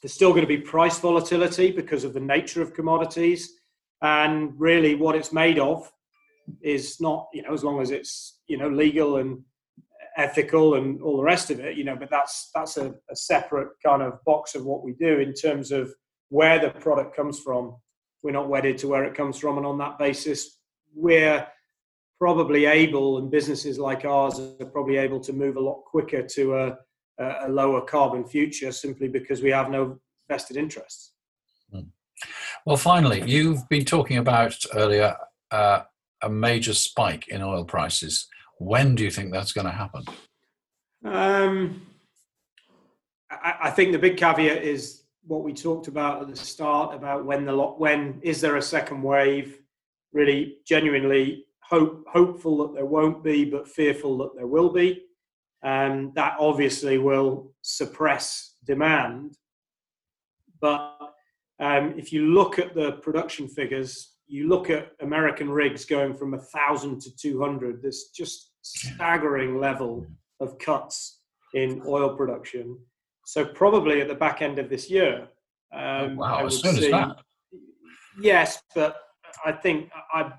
There's 0.01 0.13
still 0.13 0.31
going 0.31 0.43
to 0.43 0.47
be 0.47 0.59
price 0.59 0.99
volatility 0.99 1.71
because 1.71 2.05
of 2.05 2.15
the 2.15 2.21
nature 2.21 2.63
of 2.63 2.75
commodities. 2.75 3.53
And 4.01 4.53
really, 4.59 4.95
what 4.95 5.15
it's 5.15 5.33
made 5.33 5.59
of 5.59 5.91
is 6.61 7.01
not, 7.01 7.29
you 7.33 7.43
know, 7.43 7.53
as 7.53 7.63
long 7.63 7.81
as 7.81 7.91
it's, 7.91 8.41
you 8.49 8.59
know, 8.59 8.69
legal 8.69 9.19
and 9.19 9.43
ethical 10.17 10.75
and 10.75 11.01
all 11.01 11.17
the 11.17 11.23
rest 11.23 11.51
of 11.51 11.61
it, 11.61 11.77
you 11.77 11.85
know, 11.85 11.97
but 11.97 12.11
that's 12.11 12.51
that's 12.55 12.77
a, 12.77 12.95
a 13.11 13.17
separate 13.17 13.69
kind 13.85 14.03
of 14.03 14.23
box 14.25 14.55
of 14.55 14.65
what 14.65 14.83
we 14.83 14.93
do 14.95 15.21
in 15.21 15.33
terms 15.33 15.71
of 15.73 15.93
where 16.29 16.59
the 16.59 16.71
product 16.71 17.15
comes 17.15 17.39
from. 17.39 17.77
We're 18.23 18.33
not 18.33 18.49
wedded 18.49 18.79
to 18.79 18.89
where 18.89 19.05
it 19.05 19.15
comes 19.15 19.39
from, 19.39 19.57
and 19.57 19.67
on 19.67 19.79
that 19.79 19.99
basis, 19.99 20.59
we're 20.95 21.47
probably 22.19 22.67
able, 22.67 23.19
and 23.19 23.31
businesses 23.31 23.79
like 23.79 24.05
ours 24.05 24.39
are 24.39 24.67
probably 24.67 24.97
able 24.97 25.19
to 25.21 25.33
move 25.33 25.57
a 25.57 25.61
lot 25.61 25.83
quicker 25.85 26.23
to 26.23 26.57
a 26.57 26.79
a 27.19 27.49
lower 27.49 27.81
carbon 27.81 28.25
future 28.25 28.73
simply 28.73 29.09
because 29.09 29.43
we 29.43 29.51
have 29.51 29.71
no 29.71 29.99
vested 30.29 30.57
interests. 30.57 31.13
Hmm. 31.71 31.81
Well, 32.65 32.77
finally, 32.77 33.23
you've 33.27 33.69
been 33.69 33.85
talking 33.85 34.19
about 34.19 34.57
earlier 34.75 35.17
uh, 35.51 35.83
a 36.23 36.31
major 36.31 36.75
spike 36.75 37.29
in 37.29 37.43
oil 37.43 37.65
prices. 37.65 38.27
When 38.59 38.95
do 38.95 39.05
you 39.05 39.11
think 39.11 39.33
that's 39.33 39.53
going 39.53 39.67
to 39.67 39.73
happen? 39.73 40.05
Um, 41.05 41.83
I, 43.31 43.55
I, 43.63 43.71
think 43.71 43.91
the 43.91 43.99
big 43.99 44.17
caveat 44.17 44.63
is 44.63 45.03
what 45.27 45.43
we 45.43 45.53
talked 45.53 45.89
about 45.89 46.23
at 46.23 46.29
the 46.29 46.37
start 46.37 46.95
about 46.95 47.25
when 47.25 47.45
the 47.45 47.57
when 47.57 48.21
is 48.23 48.41
there 48.41 48.57
a 48.57 48.63
second 48.63 49.03
wave? 49.03 49.59
Really, 50.13 50.59
genuinely 50.65 51.47
hope 51.61 52.05
hopeful 52.07 52.59
that 52.59 52.75
there 52.75 52.87
won't 52.87 53.25
be, 53.25 53.45
but 53.45 53.67
fearful 53.67 54.17
that 54.19 54.37
there 54.37 54.47
will 54.47 54.73
be 54.73 55.03
um, 55.63 56.13
that 56.15 56.37
obviously 56.39 56.99
will 56.99 57.53
suppress 57.63 58.55
demand. 58.65 59.37
But 60.61 60.97
um, 61.61 61.95
if 61.97 62.13
you 62.13 62.33
look 62.33 62.59
at 62.59 62.75
the 62.75 62.93
production 62.93 63.49
figures, 63.49 64.15
you 64.27 64.49
look 64.49 64.71
at 64.71 64.93
American 65.01 65.51
rigs 65.51 65.85
going 65.85 66.15
from 66.15 66.33
1,000 66.33 67.01
to 67.01 67.17
200, 67.17 67.83
there's 67.83 68.11
just 68.15 68.53
staggering 68.63 69.59
level 69.59 70.07
of 70.41 70.59
cuts 70.59 71.21
in 71.55 71.83
oil 71.87 72.17
production. 72.17 72.79
So 73.25 73.45
probably 73.45 74.01
at 74.01 74.09
the 74.09 74.15
back 74.15 74.43
end 74.43 74.59
of 74.59 74.69
this 74.69 74.91
year, 74.91 75.29
um, 75.73 75.83
oh, 75.83 76.15
wow, 76.17 76.47
as 76.47 76.61
soon 76.61 76.75
see, 76.75 76.87
as 76.87 76.91
that. 76.91 77.17
yes, 78.21 78.63
but 78.75 78.97
I 79.45 79.53
think 79.53 79.91
I, 80.13 80.33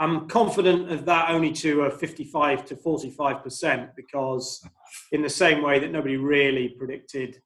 I'm 0.00 0.28
confident 0.28 0.90
of 0.90 1.04
that 1.06 1.30
only 1.30 1.52
to 1.52 1.82
a 1.82 1.90
55 1.90 2.66
to 2.66 2.76
45 2.76 3.42
percent 3.42 3.90
because, 3.94 4.66
in 5.12 5.22
the 5.22 5.30
same 5.30 5.62
way 5.62 5.78
that 5.78 5.92
nobody 5.92 6.16
really 6.16 6.70
predicted, 6.70 7.40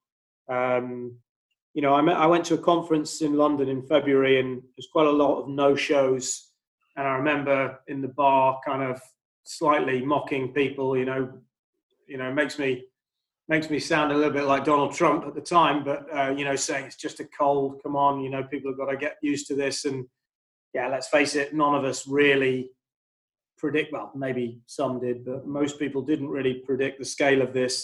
um, 0.49 1.17
you 1.75 1.83
know, 1.83 1.95
I, 1.95 2.01
met, 2.01 2.17
I 2.17 2.27
went 2.27 2.45
to 2.47 2.55
a 2.55 2.59
conference 2.59 3.21
in 3.21 3.35
London 3.35 3.69
in 3.69 3.87
February 3.87 4.41
and 4.41 4.63
there's 4.77 4.89
quite 4.91 5.07
a 5.07 5.11
lot 5.11 5.43
of 5.43 5.49
no 5.49 5.77
shows, 5.77 6.53
and 6.97 7.07
I 7.07 7.13
remember 7.13 7.79
in 7.89 8.01
the 8.01 8.09
bar 8.09 8.59
kind 8.67 8.83
of 8.83 9.01
slightly 9.45 10.05
mocking 10.05 10.53
people, 10.53 10.97
you 10.97 11.05
know, 11.05 11.31
you 12.07 12.17
know, 12.17 12.33
makes 12.33 12.59
me 12.59 12.85
makes 13.49 13.71
me 13.71 13.79
sound 13.79 14.13
a 14.13 14.15
little 14.15 14.33
bit 14.33 14.45
like 14.45 14.65
Donald 14.65 14.95
Trump 14.95 15.25
at 15.27 15.35
the 15.35 15.41
time, 15.41 15.85
but 15.85 16.07
uh, 16.15 16.31
you 16.37 16.45
know, 16.45 16.57
saying 16.57 16.87
it's 16.87 16.97
just 16.97 17.21
a 17.21 17.25
cold. 17.25 17.81
Come 17.83 17.97
on, 17.97 18.21
you 18.21 18.31
know, 18.31 18.43
people 18.45 18.71
have 18.71 18.79
got 18.79 18.91
to 18.91 18.97
get 18.97 19.17
used 19.23 19.47
to 19.49 19.55
this. 19.55 19.85
And 19.85 20.07
yeah, 20.79 20.89
let's 20.89 21.09
face 21.09 21.35
it, 21.35 21.55
none 21.55 21.75
of 21.75 21.85
us 21.85 22.07
really 22.07 22.71
predict. 23.57 23.93
Well, 23.93 24.13
maybe 24.15 24.61
some 24.67 25.01
did, 25.01 25.25
but 25.25 25.47
most 25.47 25.79
people 25.79 26.03
didn't 26.03 26.29
really 26.29 26.55
predict 26.69 26.99
the 26.99 27.05
scale 27.05 27.43
of 27.43 27.53
this. 27.53 27.75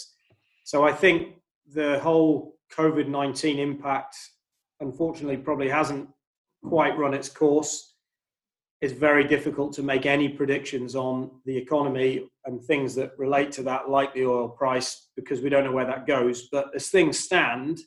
So 0.63 0.77
I 0.89 0.93
think 0.93 1.17
the 1.79 1.99
whole 1.99 2.55
COVID 2.79 3.07
nineteen 3.19 3.59
impact, 3.59 4.15
unfortunately, 4.79 5.37
probably 5.37 5.69
hasn't 5.69 6.07
quite 6.63 6.97
run 6.97 7.13
its 7.13 7.29
course 7.29 7.95
it's 8.81 8.93
very 8.93 9.23
difficult 9.23 9.73
to 9.73 9.83
make 9.83 10.05
any 10.05 10.29
predictions 10.29 10.95
on 10.95 11.31
the 11.45 11.57
economy 11.57 12.29
and 12.45 12.63
things 12.63 12.93
that 12.95 13.17
relate 13.17 13.51
to 13.53 13.63
that, 13.63 13.89
like 13.89 14.13
the 14.13 14.25
oil 14.25 14.49
price, 14.49 15.09
because 15.15 15.41
we 15.41 15.49
don't 15.49 15.63
know 15.63 15.71
where 15.71 15.85
that 15.85 16.05
goes. 16.05 16.49
But 16.51 16.67
as 16.75 16.89
things 16.89 17.17
stand, 17.17 17.79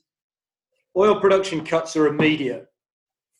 oil 0.96 1.20
production 1.20 1.64
cuts 1.64 1.94
are 1.94 2.06
immediate. 2.06 2.66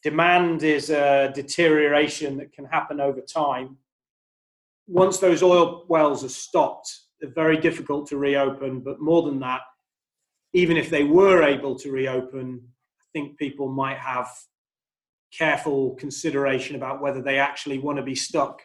Demand 0.02 0.62
is 0.62 0.90
a 0.90 1.32
deterioration 1.34 2.36
that 2.38 2.52
can 2.52 2.64
happen 2.64 3.00
over 3.00 3.20
time. 3.20 3.76
Once 4.86 5.18
those 5.18 5.42
oil 5.42 5.84
wells 5.88 6.24
are 6.24 6.28
stopped, 6.28 6.88
they're 7.20 7.30
very 7.30 7.56
difficult 7.56 8.06
to 8.08 8.16
reopen. 8.16 8.80
But 8.80 9.00
more 9.00 9.22
than 9.22 9.40
that, 9.40 9.60
even 10.52 10.76
if 10.76 10.88
they 10.88 11.04
were 11.04 11.42
able 11.42 11.74
to 11.76 11.90
reopen, 11.90 12.60
I 13.00 13.06
think 13.12 13.38
people 13.38 13.68
might 13.68 13.98
have 13.98 14.28
careful 15.36 15.94
consideration 15.96 16.76
about 16.76 17.02
whether 17.02 17.20
they 17.20 17.38
actually 17.38 17.78
want 17.78 17.98
to 17.98 18.04
be 18.04 18.14
stuck 18.14 18.62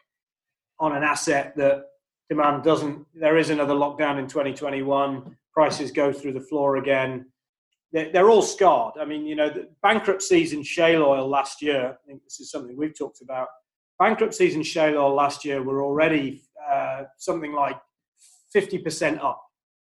on 0.80 0.96
an 0.96 1.04
asset 1.04 1.54
that 1.58 1.84
demand 2.30 2.63
doesn't 2.63 3.06
there 3.13 3.38
is 3.38 3.50
another 3.50 3.74
lockdown 3.74 4.17
in 4.17 4.28
2021 4.28 5.36
prices 5.54 5.91
go 5.91 6.13
through 6.13 6.32
the 6.34 6.39
floor 6.39 6.78
again 6.78 7.26
they're, 7.94 8.12
they're 8.12 8.30
all 8.30 8.42
scarred 8.42 8.94
i 9.00 9.06
mean 9.06 9.26
you 9.26 9.36
know 9.36 9.50
the 9.50 9.70
bankruptcies 9.82 10.54
in 10.54 10.62
shale 10.62 11.04
oil 11.04 11.28
last 11.28 11.62
year 11.62 11.98
i 12.04 12.08
think 12.08 12.24
this 12.24 12.40
is 12.40 12.52
something 12.52 12.76
we've 12.76 12.98
talked 12.98 13.22
about 13.22 13.48
bankruptcies 14.00 14.56
in 14.56 14.64
shale 14.64 14.98
oil 14.98 15.14
last 15.14 15.46
year 15.46 15.64
were 15.64 15.84
already 15.84 16.44
uh, 16.72 17.04
something 17.18 17.54
like 17.54 17.78
50% 18.56 19.24
up 19.24 19.42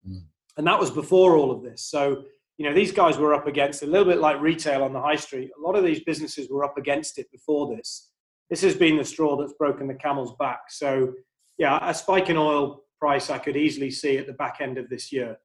mm. 0.08 0.22
and 0.58 0.68
that 0.68 0.80
was 0.80 0.92
before 0.92 1.36
all 1.36 1.52
of 1.52 1.64
this 1.64 1.84
so 1.84 2.24
you 2.58 2.66
know, 2.66 2.74
these 2.74 2.92
guys 2.92 3.18
were 3.18 3.34
up 3.34 3.48
against 3.48 3.82
a 3.84 3.88
little 3.88 4.06
bit 4.06 4.20
like 4.20 4.40
retail 4.40 4.84
on 4.84 4.94
the 4.94 5.02
high 5.02 5.16
street. 5.16 5.50
A 5.58 5.62
lot 5.62 5.76
of 5.76 5.84
these 5.84 6.02
businesses 6.02 6.50
were 6.50 6.64
up 6.64 6.78
against 6.78 7.18
it 7.18 7.32
before 7.32 7.76
this. 7.76 8.10
This 8.50 8.62
has 8.62 8.76
been 8.76 8.98
the 8.98 9.06
straw 9.06 9.36
that's 9.36 9.54
broken 9.54 9.88
the 9.88 9.96
camel's 9.96 10.36
back. 10.38 10.70
So, 10.70 11.14
yeah, 11.58 11.80
a 11.82 11.94
spike 11.94 12.30
in 12.30 12.38
oil 12.38 12.84
price 13.00 13.30
I 13.30 13.40
could 13.40 13.58
easily 13.58 13.90
see 13.90 14.18
at 14.18 14.28
the 14.28 14.34
back 14.34 14.58
end 14.62 14.78
of 14.78 14.88
this 14.90 15.12
year, 15.12 15.38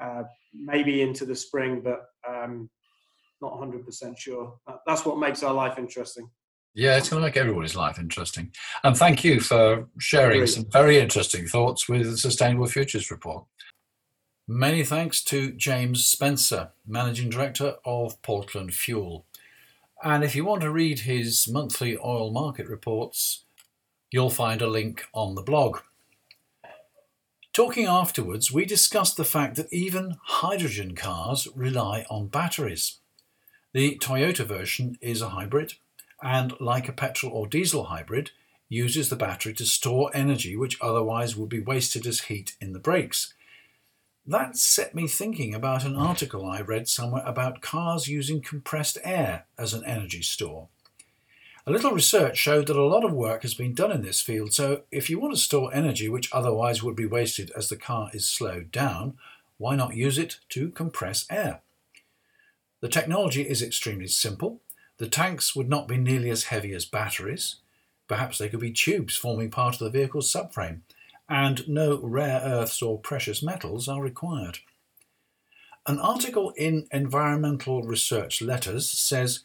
uh, 0.00 0.22
maybe 0.54 1.02
into 1.02 1.24
the 1.24 1.34
spring, 1.34 1.80
but 1.82 2.06
um, 2.28 2.70
not 3.40 3.54
100% 3.54 4.18
sure. 4.18 4.54
That's 4.86 5.04
what 5.04 5.18
makes 5.18 5.42
our 5.42 5.54
life 5.54 5.78
interesting. 5.78 6.30
Yeah, 6.74 6.96
it's 6.96 7.08
going 7.08 7.22
to 7.22 7.28
make 7.28 7.36
everybody's 7.36 7.76
life 7.76 7.98
interesting. 8.00 8.50
And 8.82 8.96
thank 8.96 9.22
you 9.22 9.40
for 9.40 9.88
sharing 9.98 10.44
some 10.46 10.66
very 10.70 10.98
interesting 10.98 11.46
thoughts 11.46 11.88
with 11.88 12.10
the 12.10 12.18
Sustainable 12.18 12.66
Futures 12.66 13.12
Report. 13.12 13.44
Many 14.48 14.82
thanks 14.82 15.22
to 15.24 15.52
James 15.52 16.04
Spencer, 16.04 16.70
Managing 16.86 17.30
Director 17.30 17.76
of 17.84 18.20
Portland 18.22 18.74
Fuel. 18.74 19.24
And 20.02 20.24
if 20.24 20.34
you 20.34 20.44
want 20.44 20.62
to 20.62 20.70
read 20.70 21.00
his 21.00 21.48
monthly 21.48 21.96
oil 21.96 22.32
market 22.32 22.68
reports, 22.68 23.44
you'll 24.10 24.28
find 24.28 24.60
a 24.60 24.66
link 24.66 25.06
on 25.14 25.34
the 25.34 25.42
blog. 25.42 25.78
Talking 27.54 27.86
afterwards, 27.86 28.52
we 28.52 28.66
discussed 28.66 29.16
the 29.16 29.24
fact 29.24 29.56
that 29.56 29.72
even 29.72 30.18
hydrogen 30.22 30.94
cars 30.94 31.48
rely 31.54 32.04
on 32.10 32.26
batteries. 32.26 32.98
The 33.72 33.96
Toyota 34.02 34.44
version 34.44 34.98
is 35.00 35.22
a 35.22 35.30
hybrid, 35.30 35.74
and 36.20 36.52
like 36.60 36.88
a 36.88 36.92
petrol 36.92 37.32
or 37.32 37.46
diesel 37.46 37.84
hybrid, 37.84 38.32
uses 38.68 39.08
the 39.08 39.16
battery 39.16 39.54
to 39.54 39.64
store 39.64 40.10
energy 40.12 40.56
which 40.56 40.78
otherwise 40.80 41.36
would 41.36 41.48
be 41.48 41.60
wasted 41.60 42.06
as 42.06 42.22
heat 42.22 42.56
in 42.60 42.72
the 42.72 42.78
brakes 42.78 43.32
that 44.26 44.56
set 44.56 44.94
me 44.94 45.06
thinking 45.06 45.54
about 45.54 45.84
an 45.84 45.96
article 45.96 46.46
I 46.46 46.62
read 46.62 46.88
somewhere 46.88 47.22
about 47.26 47.60
cars 47.60 48.08
using 48.08 48.40
compressed 48.40 48.96
air 49.04 49.44
as 49.58 49.74
an 49.74 49.84
energy 49.84 50.22
store. 50.22 50.68
A 51.66 51.72
little 51.72 51.92
research 51.92 52.36
showed 52.36 52.66
that 52.66 52.76
a 52.76 52.84
lot 52.84 53.04
of 53.04 53.12
work 53.14 53.40
has 53.40 53.54
been 53.54 53.74
done 53.74 53.90
in 53.90 54.02
this 54.02 54.20
field, 54.20 54.52
so 54.52 54.82
if 54.90 55.08
you 55.08 55.18
want 55.18 55.32
to 55.32 55.40
store 55.40 55.72
energy 55.72 56.10
which 56.10 56.28
otherwise 56.30 56.82
would 56.82 56.94
be 56.94 57.06
wasted 57.06 57.50
as 57.56 57.70
the 57.70 57.76
car 57.76 58.10
is 58.12 58.26
slowed 58.26 58.70
down, 58.70 59.16
why 59.56 59.74
not 59.74 59.96
use 59.96 60.18
it 60.18 60.40
to 60.50 60.68
compress 60.68 61.24
air? 61.30 61.62
The 62.80 62.88
technology 62.88 63.48
is 63.48 63.62
extremely 63.62 64.08
simple. 64.08 64.60
The 64.98 65.08
tanks 65.08 65.56
would 65.56 65.70
not 65.70 65.88
be 65.88 65.96
nearly 65.96 66.28
as 66.28 66.44
heavy 66.44 66.74
as 66.74 66.84
batteries. 66.84 67.56
Perhaps 68.08 68.36
they 68.36 68.50
could 68.50 68.60
be 68.60 68.70
tubes 68.70 69.16
forming 69.16 69.50
part 69.50 69.74
of 69.74 69.80
the 69.80 69.98
vehicle's 69.98 70.30
subframe 70.30 70.80
and 71.28 71.66
no 71.66 71.98
rare 72.02 72.42
earths 72.44 72.82
or 72.82 72.98
precious 72.98 73.42
metals 73.42 73.88
are 73.88 74.02
required. 74.02 74.58
An 75.86 75.98
article 75.98 76.50
in 76.56 76.86
Environmental 76.92 77.82
Research 77.82 78.42
Letters 78.42 78.90
says 78.90 79.40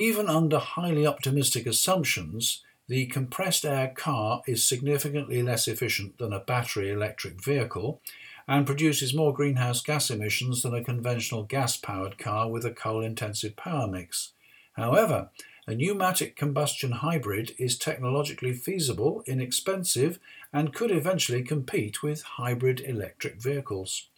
even 0.00 0.28
under 0.28 0.58
highly 0.58 1.06
optimistic 1.06 1.66
assumptions, 1.66 2.62
the 2.88 3.06
compressed 3.06 3.64
air 3.64 3.92
car 3.94 4.42
is 4.46 4.64
significantly 4.64 5.42
less 5.42 5.68
efficient 5.68 6.18
than 6.18 6.32
a 6.32 6.40
battery 6.40 6.90
electric 6.90 7.42
vehicle 7.42 8.00
and 8.48 8.66
produces 8.66 9.14
more 9.14 9.32
greenhouse 9.32 9.82
gas 9.82 10.10
emissions 10.10 10.62
than 10.62 10.74
a 10.74 10.82
conventional 10.82 11.44
gas 11.44 11.76
powered 11.76 12.18
car 12.18 12.48
with 12.48 12.64
a 12.64 12.70
coal 12.70 13.02
intensive 13.02 13.56
power 13.56 13.86
mix. 13.86 14.32
However, 14.72 15.30
a 15.66 15.74
pneumatic 15.74 16.34
combustion 16.34 16.92
hybrid 16.92 17.52
is 17.58 17.78
technologically 17.78 18.52
feasible, 18.52 19.22
inexpensive, 19.26 20.18
and 20.52 20.74
could 20.74 20.90
eventually 20.90 21.42
compete 21.42 22.02
with 22.02 22.22
hybrid 22.22 22.80
electric 22.80 23.40
vehicles. 23.40 24.08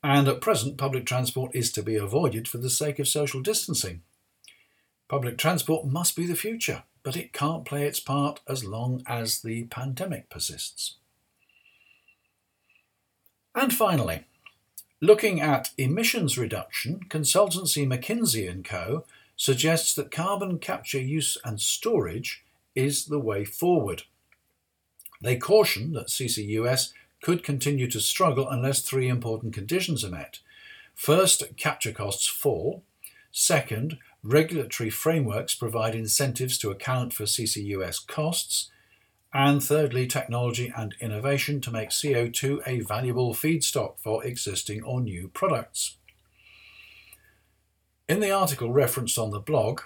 and 0.03 0.27
at 0.27 0.41
present 0.41 0.77
public 0.77 1.05
transport 1.05 1.51
is 1.53 1.71
to 1.73 1.83
be 1.83 1.95
avoided 1.95 2.47
for 2.47 2.57
the 2.57 2.69
sake 2.69 2.99
of 2.99 3.07
social 3.07 3.41
distancing. 3.41 4.01
Public 5.07 5.37
transport 5.37 5.85
must 5.85 6.15
be 6.15 6.25
the 6.25 6.35
future, 6.35 6.83
but 7.03 7.17
it 7.17 7.33
can't 7.33 7.65
play 7.65 7.85
its 7.85 7.99
part 7.99 8.39
as 8.47 8.63
long 8.63 9.03
as 9.07 9.41
the 9.41 9.63
pandemic 9.65 10.29
persists. 10.29 10.95
And 13.55 13.73
finally, 13.73 14.25
looking 15.01 15.39
at 15.39 15.71
emissions 15.77 16.37
reduction, 16.37 17.01
consultancy 17.09 17.87
McKinsey 17.87 18.63
& 18.63 18.65
Co 18.65 19.05
suggests 19.35 19.93
that 19.95 20.11
carbon 20.11 20.59
capture 20.59 20.99
use 20.99 21.37
and 21.43 21.61
storage 21.61 22.43
is 22.75 23.05
the 23.05 23.19
way 23.19 23.45
forward. 23.45 24.03
They 25.21 25.37
caution 25.37 25.93
that 25.93 26.07
CCUS 26.07 26.93
could 27.21 27.43
continue 27.43 27.89
to 27.91 27.99
struggle 27.99 28.49
unless 28.49 28.81
three 28.81 29.07
important 29.07 29.53
conditions 29.53 30.03
are 30.03 30.09
met. 30.09 30.39
First, 30.95 31.43
capture 31.57 31.91
costs 31.91 32.27
fall. 32.27 32.83
Second, 33.31 33.97
regulatory 34.23 34.89
frameworks 34.89 35.55
provide 35.55 35.95
incentives 35.95 36.57
to 36.57 36.71
account 36.71 37.13
for 37.13 37.23
CCUS 37.23 38.05
costs, 38.05 38.69
and 39.33 39.63
thirdly, 39.63 40.07
technology 40.07 40.73
and 40.75 40.95
innovation 40.99 41.61
to 41.61 41.71
make 41.71 41.89
CO2 41.89 42.61
a 42.65 42.79
valuable 42.81 43.33
feedstock 43.33 43.99
for 43.99 44.25
existing 44.25 44.81
or 44.83 45.01
new 45.01 45.27
products. 45.29 45.97
In 48.07 48.21
the 48.21 48.31
article 48.31 48.71
referenced 48.71 49.19
on 49.19 49.29
the 49.29 49.39
blog, 49.39 49.81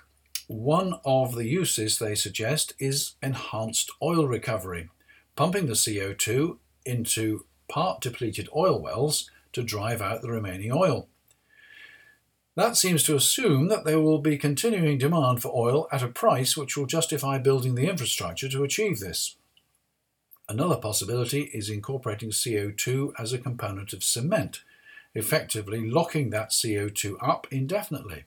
one 0.48 1.00
of 1.04 1.36
the 1.36 1.46
uses 1.46 2.00
they 2.00 2.16
suggest 2.16 2.74
is 2.80 3.16
enhanced 3.22 3.92
oil 4.02 4.28
recovery, 4.28 4.90
pumping 5.36 5.66
the 5.66 5.74
CO2 5.74 6.58
into 6.86 7.46
part 7.68 8.00
depleted 8.02 8.48
oil 8.56 8.82
wells 8.82 9.30
to 9.52 9.62
drive 9.62 10.02
out 10.02 10.22
the 10.22 10.32
remaining 10.32 10.72
oil. 10.72 11.10
That 12.56 12.78
seems 12.78 13.04
to 13.04 13.16
assume 13.16 13.68
that 13.70 13.84
there 13.84 14.00
will 14.00 14.20
be 14.20 14.38
continuing 14.38 15.00
demand 15.00 15.42
for 15.42 15.52
oil 15.56 15.88
at 15.92 16.04
a 16.04 16.08
price 16.08 16.56
which 16.56 16.78
will 16.78 16.86
justify 16.86 17.40
building 17.40 17.74
the 17.74 17.90
infrastructure 17.90 18.48
to 18.50 18.64
achieve 18.64 19.00
this. 19.00 19.36
Another 20.48 20.78
possibility 20.78 21.44
is 21.54 21.70
incorporating 21.70 22.30
CO2 22.30 23.14
as 23.18 23.34
a 23.34 23.40
component 23.40 23.92
of 23.92 24.04
cement, 24.04 24.62
effectively 25.16 25.90
locking 25.90 26.30
that 26.30 26.52
CO2 26.52 27.16
up 27.22 27.48
indefinitely. 27.50 28.26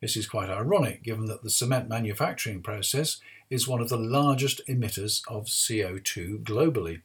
This 0.00 0.16
is 0.16 0.26
quite 0.26 0.48
ironic 0.48 1.02
given 1.02 1.26
that 1.26 1.42
the 1.42 1.50
cement 1.50 1.88
manufacturing 1.88 2.62
process 2.62 3.20
is 3.50 3.68
one 3.68 3.82
of 3.82 3.90
the 3.90 3.98
largest 3.98 4.62
emitters 4.66 5.20
of 5.28 5.44
CO2 5.44 6.42
globally. 6.42 7.02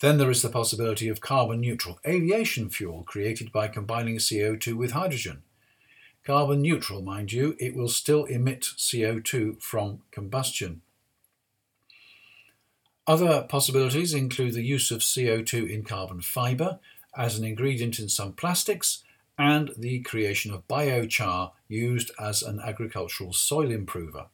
Then 0.00 0.18
there 0.18 0.30
is 0.30 0.42
the 0.42 0.50
possibility 0.50 1.08
of 1.08 1.20
carbon 1.20 1.60
neutral 1.60 1.98
aviation 2.06 2.68
fuel 2.68 3.02
created 3.04 3.50
by 3.50 3.68
combining 3.68 4.18
CO2 4.18 4.74
with 4.74 4.92
hydrogen. 4.92 5.42
Carbon 6.24 6.60
neutral, 6.60 7.02
mind 7.02 7.32
you, 7.32 7.56
it 7.58 7.74
will 7.74 7.88
still 7.88 8.24
emit 8.24 8.62
CO2 8.62 9.62
from 9.62 10.02
combustion. 10.10 10.82
Other 13.06 13.46
possibilities 13.48 14.12
include 14.12 14.54
the 14.54 14.64
use 14.64 14.90
of 14.90 15.00
CO2 15.00 15.70
in 15.70 15.84
carbon 15.84 16.20
fibre 16.20 16.80
as 17.16 17.38
an 17.38 17.44
ingredient 17.44 17.98
in 17.98 18.08
some 18.08 18.32
plastics 18.32 19.04
and 19.38 19.70
the 19.78 20.00
creation 20.00 20.52
of 20.52 20.66
biochar 20.66 21.52
used 21.68 22.10
as 22.18 22.42
an 22.42 22.60
agricultural 22.60 23.32
soil 23.32 23.70
improver. 23.70 24.26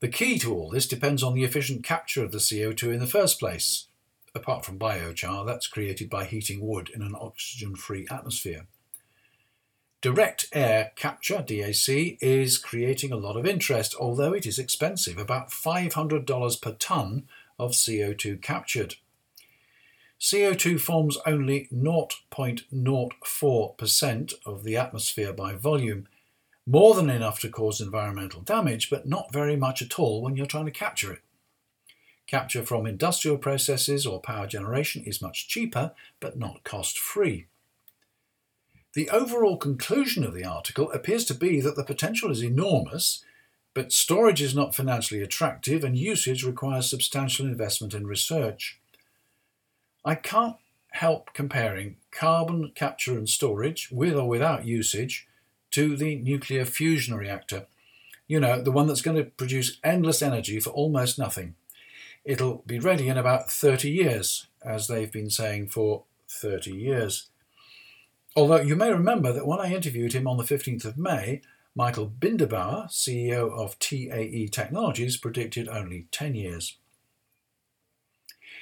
The 0.00 0.08
key 0.08 0.38
to 0.40 0.54
all 0.54 0.70
this 0.70 0.86
depends 0.86 1.22
on 1.22 1.34
the 1.34 1.44
efficient 1.44 1.84
capture 1.84 2.24
of 2.24 2.32
the 2.32 2.38
CO2 2.38 2.92
in 2.92 3.00
the 3.00 3.06
first 3.06 3.38
place. 3.38 3.86
Apart 4.34 4.64
from 4.64 4.78
biochar, 4.78 5.44
that's 5.44 5.66
created 5.66 6.08
by 6.08 6.24
heating 6.24 6.60
wood 6.60 6.90
in 6.94 7.02
an 7.02 7.16
oxygen 7.18 7.74
free 7.74 8.06
atmosphere. 8.10 8.66
Direct 10.02 10.46
air 10.52 10.92
capture, 10.96 11.44
DAC, 11.46 12.16
is 12.22 12.56
creating 12.56 13.12
a 13.12 13.16
lot 13.16 13.36
of 13.36 13.44
interest, 13.44 13.94
although 13.98 14.32
it 14.32 14.46
is 14.46 14.58
expensive, 14.58 15.18
about 15.18 15.50
$500 15.50 16.62
per 16.62 16.72
tonne 16.72 17.28
of 17.58 17.72
CO2 17.72 18.40
captured. 18.40 18.94
CO2 20.18 20.80
forms 20.80 21.18
only 21.26 21.68
0.04% 21.72 24.34
of 24.46 24.64
the 24.64 24.76
atmosphere 24.76 25.32
by 25.32 25.54
volume, 25.54 26.06
more 26.66 26.94
than 26.94 27.08
enough 27.10 27.40
to 27.40 27.48
cause 27.48 27.80
environmental 27.80 28.42
damage, 28.42 28.90
but 28.90 29.08
not 29.08 29.32
very 29.32 29.56
much 29.56 29.82
at 29.82 29.98
all 29.98 30.22
when 30.22 30.36
you're 30.36 30.46
trying 30.46 30.66
to 30.66 30.70
capture 30.70 31.12
it. 31.12 31.22
Capture 32.30 32.62
from 32.64 32.86
industrial 32.86 33.38
processes 33.38 34.06
or 34.06 34.20
power 34.20 34.46
generation 34.46 35.02
is 35.04 35.20
much 35.20 35.48
cheaper, 35.48 35.90
but 36.20 36.38
not 36.38 36.62
cost 36.62 36.96
free. 36.96 37.46
The 38.92 39.10
overall 39.10 39.56
conclusion 39.56 40.22
of 40.22 40.32
the 40.32 40.44
article 40.44 40.92
appears 40.92 41.24
to 41.24 41.34
be 41.34 41.60
that 41.60 41.74
the 41.74 41.82
potential 41.82 42.30
is 42.30 42.40
enormous, 42.40 43.24
but 43.74 43.90
storage 43.90 44.40
is 44.40 44.54
not 44.54 44.76
financially 44.76 45.20
attractive 45.22 45.82
and 45.82 45.98
usage 45.98 46.44
requires 46.44 46.88
substantial 46.88 47.46
investment 47.46 47.94
in 47.94 48.06
research. 48.06 48.78
I 50.04 50.14
can't 50.14 50.56
help 50.92 51.34
comparing 51.34 51.96
carbon 52.12 52.70
capture 52.76 53.18
and 53.18 53.28
storage, 53.28 53.90
with 53.90 54.14
or 54.14 54.28
without 54.28 54.64
usage, 54.64 55.26
to 55.72 55.96
the 55.96 56.14
nuclear 56.14 56.64
fusion 56.64 57.16
reactor. 57.16 57.66
You 58.28 58.38
know, 58.38 58.62
the 58.62 58.70
one 58.70 58.86
that's 58.86 59.02
going 59.02 59.16
to 59.16 59.30
produce 59.30 59.78
endless 59.82 60.22
energy 60.22 60.60
for 60.60 60.70
almost 60.70 61.18
nothing. 61.18 61.56
It'll 62.24 62.62
be 62.66 62.78
ready 62.78 63.08
in 63.08 63.16
about 63.16 63.50
30 63.50 63.90
years, 63.90 64.46
as 64.64 64.86
they've 64.86 65.10
been 65.10 65.30
saying 65.30 65.68
for 65.68 66.04
30 66.28 66.72
years. 66.72 67.30
Although 68.36 68.60
you 68.60 68.76
may 68.76 68.90
remember 68.90 69.32
that 69.32 69.46
when 69.46 69.58
I 69.58 69.72
interviewed 69.72 70.12
him 70.12 70.26
on 70.26 70.36
the 70.36 70.44
15th 70.44 70.84
of 70.84 70.98
May, 70.98 71.40
Michael 71.74 72.10
Binderbauer, 72.10 72.88
CEO 72.88 73.50
of 73.50 73.78
TAE 73.78 74.48
Technologies, 74.50 75.16
predicted 75.16 75.68
only 75.68 76.06
10 76.10 76.34
years. 76.34 76.76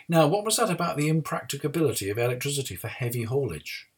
Now, 0.09 0.27
what 0.27 0.45
was 0.45 0.57
that 0.57 0.71
about 0.71 0.97
the 0.97 1.09
impracticability 1.09 2.09
of 2.09 2.19
electricity 2.19 2.77
for 2.77 2.89
heavy 2.89 3.25
haulage? 3.25 3.89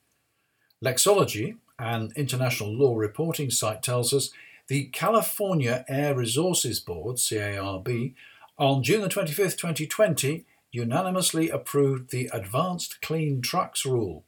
Lexology, 0.83 1.59
an 1.79 2.13
international 2.17 2.73
law 2.73 2.97
reporting 2.97 3.51
site, 3.51 3.83
tells 3.83 4.13
us 4.13 4.31
the 4.69 4.87
California 4.87 5.85
Air 5.89 6.17
Resources 6.17 6.81
Board, 6.81 7.17
CARB, 7.17 8.15
on 8.61 8.83
June 8.83 9.01
the 9.01 9.09
25th, 9.09 9.57
2020, 9.57 10.45
unanimously 10.71 11.49
approved 11.49 12.11
the 12.11 12.29
Advanced 12.31 13.01
Clean 13.01 13.41
Trucks 13.41 13.87
Rule, 13.87 14.23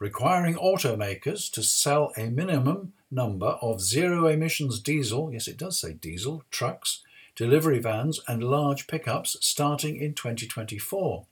requiring 0.00 0.56
automakers 0.56 1.48
to 1.52 1.62
sell 1.62 2.12
a 2.16 2.28
minimum 2.28 2.94
number 3.12 3.56
of 3.62 3.80
zero 3.80 4.26
emissions 4.26 4.80
diesel, 4.80 5.32
yes, 5.32 5.46
it 5.46 5.56
does 5.56 5.78
say 5.78 5.92
diesel, 5.92 6.42
trucks, 6.50 7.04
delivery 7.36 7.78
vans, 7.78 8.20
and 8.26 8.42
large 8.42 8.88
pickups 8.88 9.36
starting 9.40 9.96
in 9.96 10.14
2024. 10.14 11.24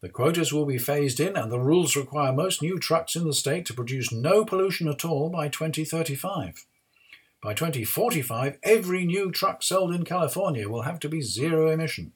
The 0.00 0.08
quotas 0.08 0.54
will 0.54 0.66
be 0.66 0.78
phased 0.78 1.20
in, 1.20 1.36
and 1.36 1.52
the 1.52 1.60
rules 1.60 1.94
require 1.94 2.32
most 2.32 2.62
new 2.62 2.78
trucks 2.78 3.14
in 3.14 3.24
the 3.24 3.34
state 3.34 3.66
to 3.66 3.74
produce 3.74 4.10
no 4.10 4.46
pollution 4.46 4.88
at 4.88 5.04
all 5.04 5.28
by 5.28 5.48
2035. 5.48 6.64
By 7.42 7.54
2045, 7.54 8.58
every 8.62 9.04
new 9.04 9.32
truck 9.32 9.64
sold 9.64 9.92
in 9.92 10.04
California 10.04 10.68
will 10.68 10.82
have 10.82 11.00
to 11.00 11.08
be 11.08 11.20
zero 11.20 11.68
emission. 11.68 12.12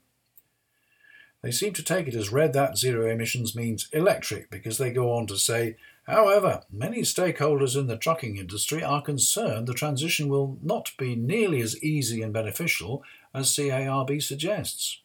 They 1.42 1.50
seem 1.50 1.72
to 1.74 1.82
take 1.82 2.06
it 2.06 2.14
as 2.14 2.30
read 2.32 2.52
that 2.52 2.78
zero 2.78 3.10
emissions 3.10 3.54
means 3.54 3.88
electric 3.92 4.50
because 4.50 4.78
they 4.78 4.92
go 4.92 5.12
on 5.12 5.26
to 5.26 5.36
say, 5.36 5.76
however, 6.06 6.62
many 6.70 7.02
stakeholders 7.02 7.76
in 7.76 7.88
the 7.88 7.96
trucking 7.96 8.36
industry 8.36 8.84
are 8.84 9.02
concerned 9.02 9.66
the 9.66 9.74
transition 9.74 10.28
will 10.28 10.58
not 10.62 10.92
be 10.96 11.16
nearly 11.16 11.60
as 11.60 11.82
easy 11.82 12.22
and 12.22 12.32
beneficial 12.32 13.02
as 13.34 13.48
CARB 13.48 14.22
suggests. 14.22 15.00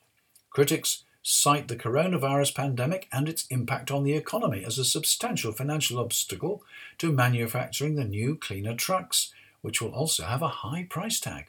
Critics 0.52 1.04
cite 1.24 1.68
the 1.68 1.76
coronavirus 1.76 2.54
pandemic 2.54 3.08
and 3.12 3.28
its 3.28 3.48
impact 3.48 3.90
on 3.90 4.04
the 4.04 4.14
economy 4.14 4.64
as 4.64 4.78
a 4.78 4.86
substantial 4.86 5.52
financial 5.52 6.00
obstacle 6.00 6.64
to 7.00 7.12
manufacturing 7.12 7.96
the 7.96 8.06
new, 8.06 8.36
cleaner 8.36 8.76
trucks, 8.76 9.34
which 9.62 9.82
will 9.82 9.92
also 9.92 10.24
have 10.24 10.42
a 10.42 10.48
high 10.48 10.88
price 10.90 11.20
tag. 11.20 11.46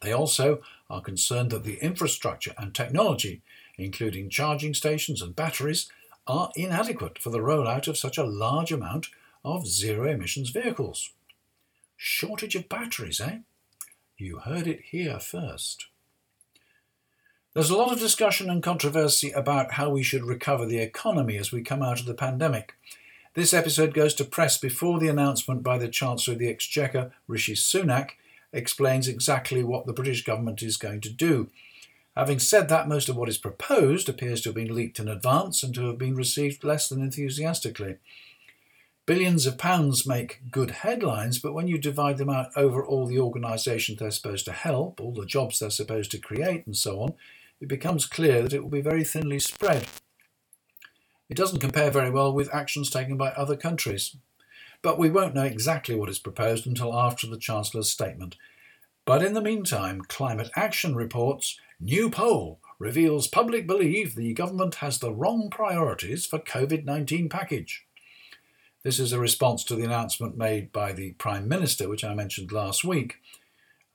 They 0.00 0.12
also 0.12 0.60
are 0.88 1.00
concerned 1.00 1.50
that 1.50 1.64
the 1.64 1.78
infrastructure 1.82 2.54
and 2.56 2.74
technology 2.74 3.42
including 3.78 4.28
charging 4.28 4.74
stations 4.74 5.22
and 5.22 5.34
batteries, 5.34 5.88
are 6.26 6.50
inadequate 6.56 7.18
for 7.18 7.30
the 7.30 7.38
rollout 7.38 7.88
of 7.88 7.96
such 7.96 8.18
a 8.18 8.24
large 8.24 8.70
amount 8.70 9.06
of 9.44 9.66
zero 9.66 10.10
emissions 10.10 10.50
vehicles. 10.50 11.12
Shortage 11.96 12.54
of 12.54 12.68
batteries, 12.68 13.20
eh? 13.20 13.38
You 14.18 14.40
heard 14.40 14.66
it 14.66 14.80
here 14.90 15.18
first. 15.20 15.86
There's 17.54 17.70
a 17.70 17.76
lot 17.76 17.92
of 17.92 17.98
discussion 17.98 18.50
and 18.50 18.62
controversy 18.62 19.30
about 19.30 19.72
how 19.72 19.88
we 19.88 20.02
should 20.02 20.24
recover 20.24 20.66
the 20.66 20.80
economy 20.80 21.38
as 21.38 21.50
we 21.50 21.62
come 21.62 21.82
out 21.82 21.98
of 21.98 22.06
the 22.06 22.14
pandemic. 22.14 22.74
This 23.38 23.54
episode 23.54 23.94
goes 23.94 24.14
to 24.14 24.24
press 24.24 24.58
before 24.58 24.98
the 24.98 25.06
announcement 25.06 25.62
by 25.62 25.78
the 25.78 25.86
Chancellor 25.86 26.32
of 26.32 26.40
the 26.40 26.48
Exchequer, 26.48 27.12
Rishi 27.28 27.54
Sunak, 27.54 28.14
explains 28.52 29.06
exactly 29.06 29.62
what 29.62 29.86
the 29.86 29.92
British 29.92 30.24
government 30.24 30.60
is 30.60 30.76
going 30.76 31.00
to 31.02 31.08
do. 31.08 31.48
Having 32.16 32.40
said 32.40 32.68
that, 32.68 32.88
most 32.88 33.08
of 33.08 33.14
what 33.14 33.28
is 33.28 33.38
proposed 33.38 34.08
appears 34.08 34.40
to 34.40 34.48
have 34.48 34.56
been 34.56 34.74
leaked 34.74 34.98
in 34.98 35.06
advance 35.06 35.62
and 35.62 35.72
to 35.76 35.86
have 35.86 35.98
been 35.98 36.16
received 36.16 36.64
less 36.64 36.88
than 36.88 37.00
enthusiastically. 37.00 37.98
Billions 39.06 39.46
of 39.46 39.56
pounds 39.56 40.04
make 40.04 40.42
good 40.50 40.72
headlines, 40.72 41.38
but 41.38 41.54
when 41.54 41.68
you 41.68 41.78
divide 41.78 42.18
them 42.18 42.30
out 42.30 42.50
over 42.56 42.84
all 42.84 43.06
the 43.06 43.20
organisations 43.20 44.00
they're 44.00 44.10
supposed 44.10 44.46
to 44.46 44.52
help, 44.52 45.00
all 45.00 45.12
the 45.12 45.24
jobs 45.24 45.60
they're 45.60 45.70
supposed 45.70 46.10
to 46.10 46.18
create, 46.18 46.66
and 46.66 46.76
so 46.76 47.02
on, 47.02 47.14
it 47.60 47.68
becomes 47.68 48.04
clear 48.04 48.42
that 48.42 48.52
it 48.52 48.64
will 48.64 48.68
be 48.68 48.80
very 48.80 49.04
thinly 49.04 49.38
spread. 49.38 49.86
It 51.28 51.36
doesn't 51.36 51.60
compare 51.60 51.90
very 51.90 52.10
well 52.10 52.32
with 52.32 52.54
actions 52.54 52.90
taken 52.90 53.16
by 53.16 53.30
other 53.30 53.56
countries. 53.56 54.16
But 54.80 54.98
we 54.98 55.10
won't 55.10 55.34
know 55.34 55.44
exactly 55.44 55.94
what 55.94 56.08
is 56.08 56.18
proposed 56.18 56.66
until 56.66 56.94
after 56.94 57.26
the 57.26 57.38
Chancellor's 57.38 57.90
statement. 57.90 58.36
But 59.04 59.22
in 59.22 59.34
the 59.34 59.40
meantime, 59.40 60.02
Climate 60.02 60.50
Action 60.56 60.94
reports 60.94 61.58
New 61.80 62.10
poll 62.10 62.60
reveals 62.78 63.28
public 63.28 63.66
believe 63.66 64.14
the 64.14 64.34
government 64.34 64.76
has 64.76 64.98
the 64.98 65.12
wrong 65.12 65.48
priorities 65.50 66.26
for 66.26 66.38
COVID 66.38 66.84
19 66.84 67.28
package. 67.28 67.86
This 68.82 68.98
is 68.98 69.12
a 69.12 69.20
response 69.20 69.64
to 69.64 69.74
the 69.74 69.84
announcement 69.84 70.36
made 70.36 70.72
by 70.72 70.92
the 70.92 71.12
Prime 71.12 71.48
Minister, 71.48 71.88
which 71.88 72.04
I 72.04 72.14
mentioned 72.14 72.52
last 72.52 72.84
week. 72.84 73.16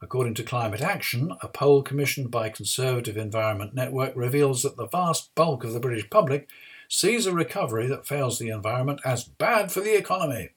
According 0.02 0.34
to 0.36 0.44
Climate 0.44 0.82
Action, 0.82 1.32
a 1.42 1.48
poll 1.48 1.82
commissioned 1.82 2.30
by 2.30 2.50
Conservative 2.50 3.16
Environment 3.16 3.74
Network 3.74 4.14
reveals 4.16 4.62
that 4.64 4.76
the 4.76 4.88
vast 4.88 5.34
bulk 5.36 5.64
of 5.64 5.74
the 5.74 5.80
British 5.80 6.10
public 6.10 6.50
sees 6.94 7.26
a 7.26 7.34
recovery 7.34 7.88
that 7.88 8.06
fails 8.06 8.38
the 8.38 8.50
environment 8.50 9.02
as 9.04 9.24
bad 9.24 9.72
for 9.72 9.80
the 9.82 9.98
economy. 9.98 10.50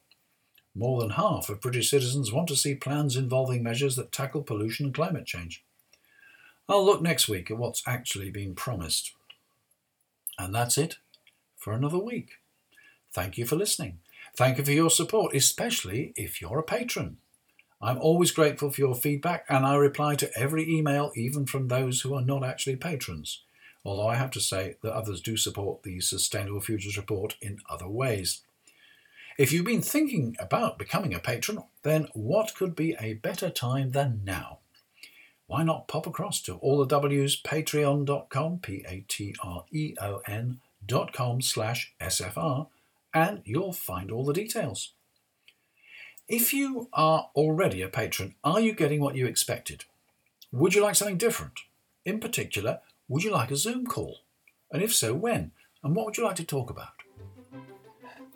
More 0.74 1.00
than 1.00 1.10
half 1.10 1.48
of 1.48 1.62
British 1.62 1.88
citizens 1.88 2.30
want 2.30 2.48
to 2.48 2.56
see 2.56 2.74
plans 2.74 3.16
involving 3.16 3.62
measures 3.62 3.96
that 3.96 4.12
tackle 4.12 4.42
pollution 4.42 4.84
and 4.84 4.94
climate 4.94 5.24
change. 5.24 5.64
I'll 6.68 6.84
look 6.84 7.00
next 7.00 7.26
week 7.26 7.50
at 7.50 7.56
what's 7.56 7.82
actually 7.88 8.30
been 8.30 8.54
promised. 8.54 9.14
And 10.38 10.54
that's 10.54 10.76
it 10.76 10.98
for 11.56 11.72
another 11.72 11.98
week. 11.98 12.32
Thank 13.14 13.38
you 13.38 13.46
for 13.46 13.56
listening. 13.56 14.00
Thank 14.36 14.58
you 14.58 14.64
for 14.66 14.72
your 14.72 14.90
support, 14.90 15.34
especially 15.34 16.12
if 16.16 16.42
you're 16.42 16.58
a 16.58 16.62
patron. 16.62 17.16
I'm 17.80 17.96
always 17.96 18.30
grateful 18.30 18.70
for 18.70 18.82
your 18.82 18.94
feedback 18.94 19.46
and 19.48 19.64
I 19.64 19.76
reply 19.76 20.16
to 20.16 20.38
every 20.38 20.70
email, 20.70 21.12
even 21.16 21.46
from 21.46 21.68
those 21.68 22.02
who 22.02 22.14
are 22.14 22.20
not 22.20 22.44
actually 22.44 22.76
patrons. 22.76 23.40
Although 23.86 24.08
I 24.08 24.16
have 24.16 24.32
to 24.32 24.40
say 24.40 24.74
that 24.82 24.92
others 24.92 25.20
do 25.20 25.36
support 25.36 25.84
the 25.84 26.00
Sustainable 26.00 26.60
Futures 26.60 26.96
Report 26.96 27.36
in 27.40 27.60
other 27.70 27.86
ways. 27.86 28.42
If 29.38 29.52
you've 29.52 29.64
been 29.64 29.80
thinking 29.80 30.34
about 30.40 30.76
becoming 30.76 31.14
a 31.14 31.20
patron, 31.20 31.62
then 31.84 32.08
what 32.12 32.56
could 32.56 32.74
be 32.74 32.96
a 32.98 33.14
better 33.14 33.48
time 33.48 33.92
than 33.92 34.22
now? 34.24 34.58
Why 35.46 35.62
not 35.62 35.86
pop 35.86 36.08
across 36.08 36.42
to 36.42 36.54
all 36.56 36.78
the 36.78 36.86
W's 36.86 37.40
patreon.com, 37.40 38.58
P 38.58 38.84
A 38.88 39.04
T 39.06 39.36
R 39.40 39.64
E 39.70 39.94
O 40.02 40.20
N.com 40.26 41.40
slash 41.40 41.94
SFR 42.00 42.66
and 43.14 43.42
you'll 43.44 43.72
find 43.72 44.10
all 44.10 44.24
the 44.24 44.32
details. 44.32 44.94
If 46.26 46.52
you 46.52 46.88
are 46.92 47.30
already 47.36 47.82
a 47.82 47.88
patron, 47.88 48.34
are 48.42 48.58
you 48.58 48.72
getting 48.72 49.00
what 49.00 49.14
you 49.14 49.26
expected? 49.26 49.84
Would 50.50 50.74
you 50.74 50.82
like 50.82 50.96
something 50.96 51.18
different? 51.18 51.60
In 52.04 52.18
particular, 52.18 52.80
would 53.08 53.24
you 53.24 53.30
like 53.30 53.50
a 53.50 53.56
Zoom 53.56 53.86
call? 53.86 54.20
And 54.72 54.82
if 54.82 54.94
so, 54.94 55.14
when? 55.14 55.52
And 55.82 55.94
what 55.94 56.06
would 56.06 56.16
you 56.16 56.24
like 56.24 56.36
to 56.36 56.44
talk 56.44 56.70
about? 56.70 56.88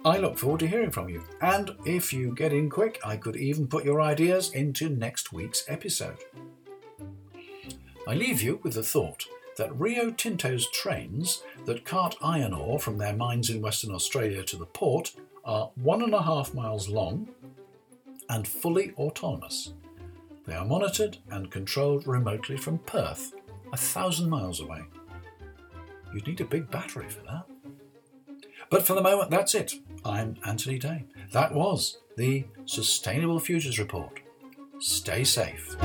I 0.04 0.16
look 0.16 0.38
forward 0.38 0.60
to 0.60 0.66
hearing 0.66 0.90
from 0.90 1.08
you. 1.08 1.24
And 1.42 1.72
if 1.84 2.12
you 2.12 2.34
get 2.34 2.52
in 2.52 2.70
quick, 2.70 3.00
I 3.04 3.16
could 3.16 3.36
even 3.36 3.66
put 3.66 3.84
your 3.84 4.00
ideas 4.00 4.50
into 4.52 4.88
next 4.88 5.32
week's 5.32 5.64
episode. 5.68 6.18
I 8.06 8.14
leave 8.14 8.40
you 8.40 8.60
with 8.62 8.74
the 8.74 8.82
thought 8.82 9.26
that 9.56 9.78
Rio 9.78 10.10
Tinto's 10.10 10.70
trains 10.70 11.42
that 11.66 11.84
cart 11.84 12.16
iron 12.22 12.54
ore 12.54 12.78
from 12.78 12.96
their 12.96 13.12
mines 13.12 13.50
in 13.50 13.60
Western 13.60 13.94
Australia 13.94 14.42
to 14.44 14.56
the 14.56 14.64
port 14.64 15.12
are 15.44 15.70
one 15.74 16.02
and 16.02 16.14
a 16.14 16.22
half 16.22 16.54
miles 16.54 16.88
long 16.88 17.28
and 18.30 18.48
fully 18.48 18.92
autonomous. 18.96 19.74
They 20.46 20.54
are 20.54 20.64
monitored 20.64 21.18
and 21.30 21.50
controlled 21.50 22.06
remotely 22.06 22.56
from 22.56 22.78
Perth, 22.78 23.34
a 23.72 23.76
thousand 23.76 24.28
miles 24.28 24.60
away. 24.60 24.82
You'd 26.12 26.26
need 26.26 26.40
a 26.40 26.44
big 26.44 26.70
battery 26.70 27.08
for 27.08 27.22
that. 27.22 27.44
But 28.68 28.86
for 28.86 28.94
the 28.94 29.02
moment, 29.02 29.30
that's 29.30 29.54
it. 29.54 29.74
I'm 30.04 30.36
Anthony 30.44 30.78
Day. 30.78 31.04
That 31.32 31.54
was 31.54 31.98
the 32.16 32.44
Sustainable 32.66 33.40
Futures 33.40 33.78
Report. 33.78 34.20
Stay 34.78 35.24
safe. 35.24 35.76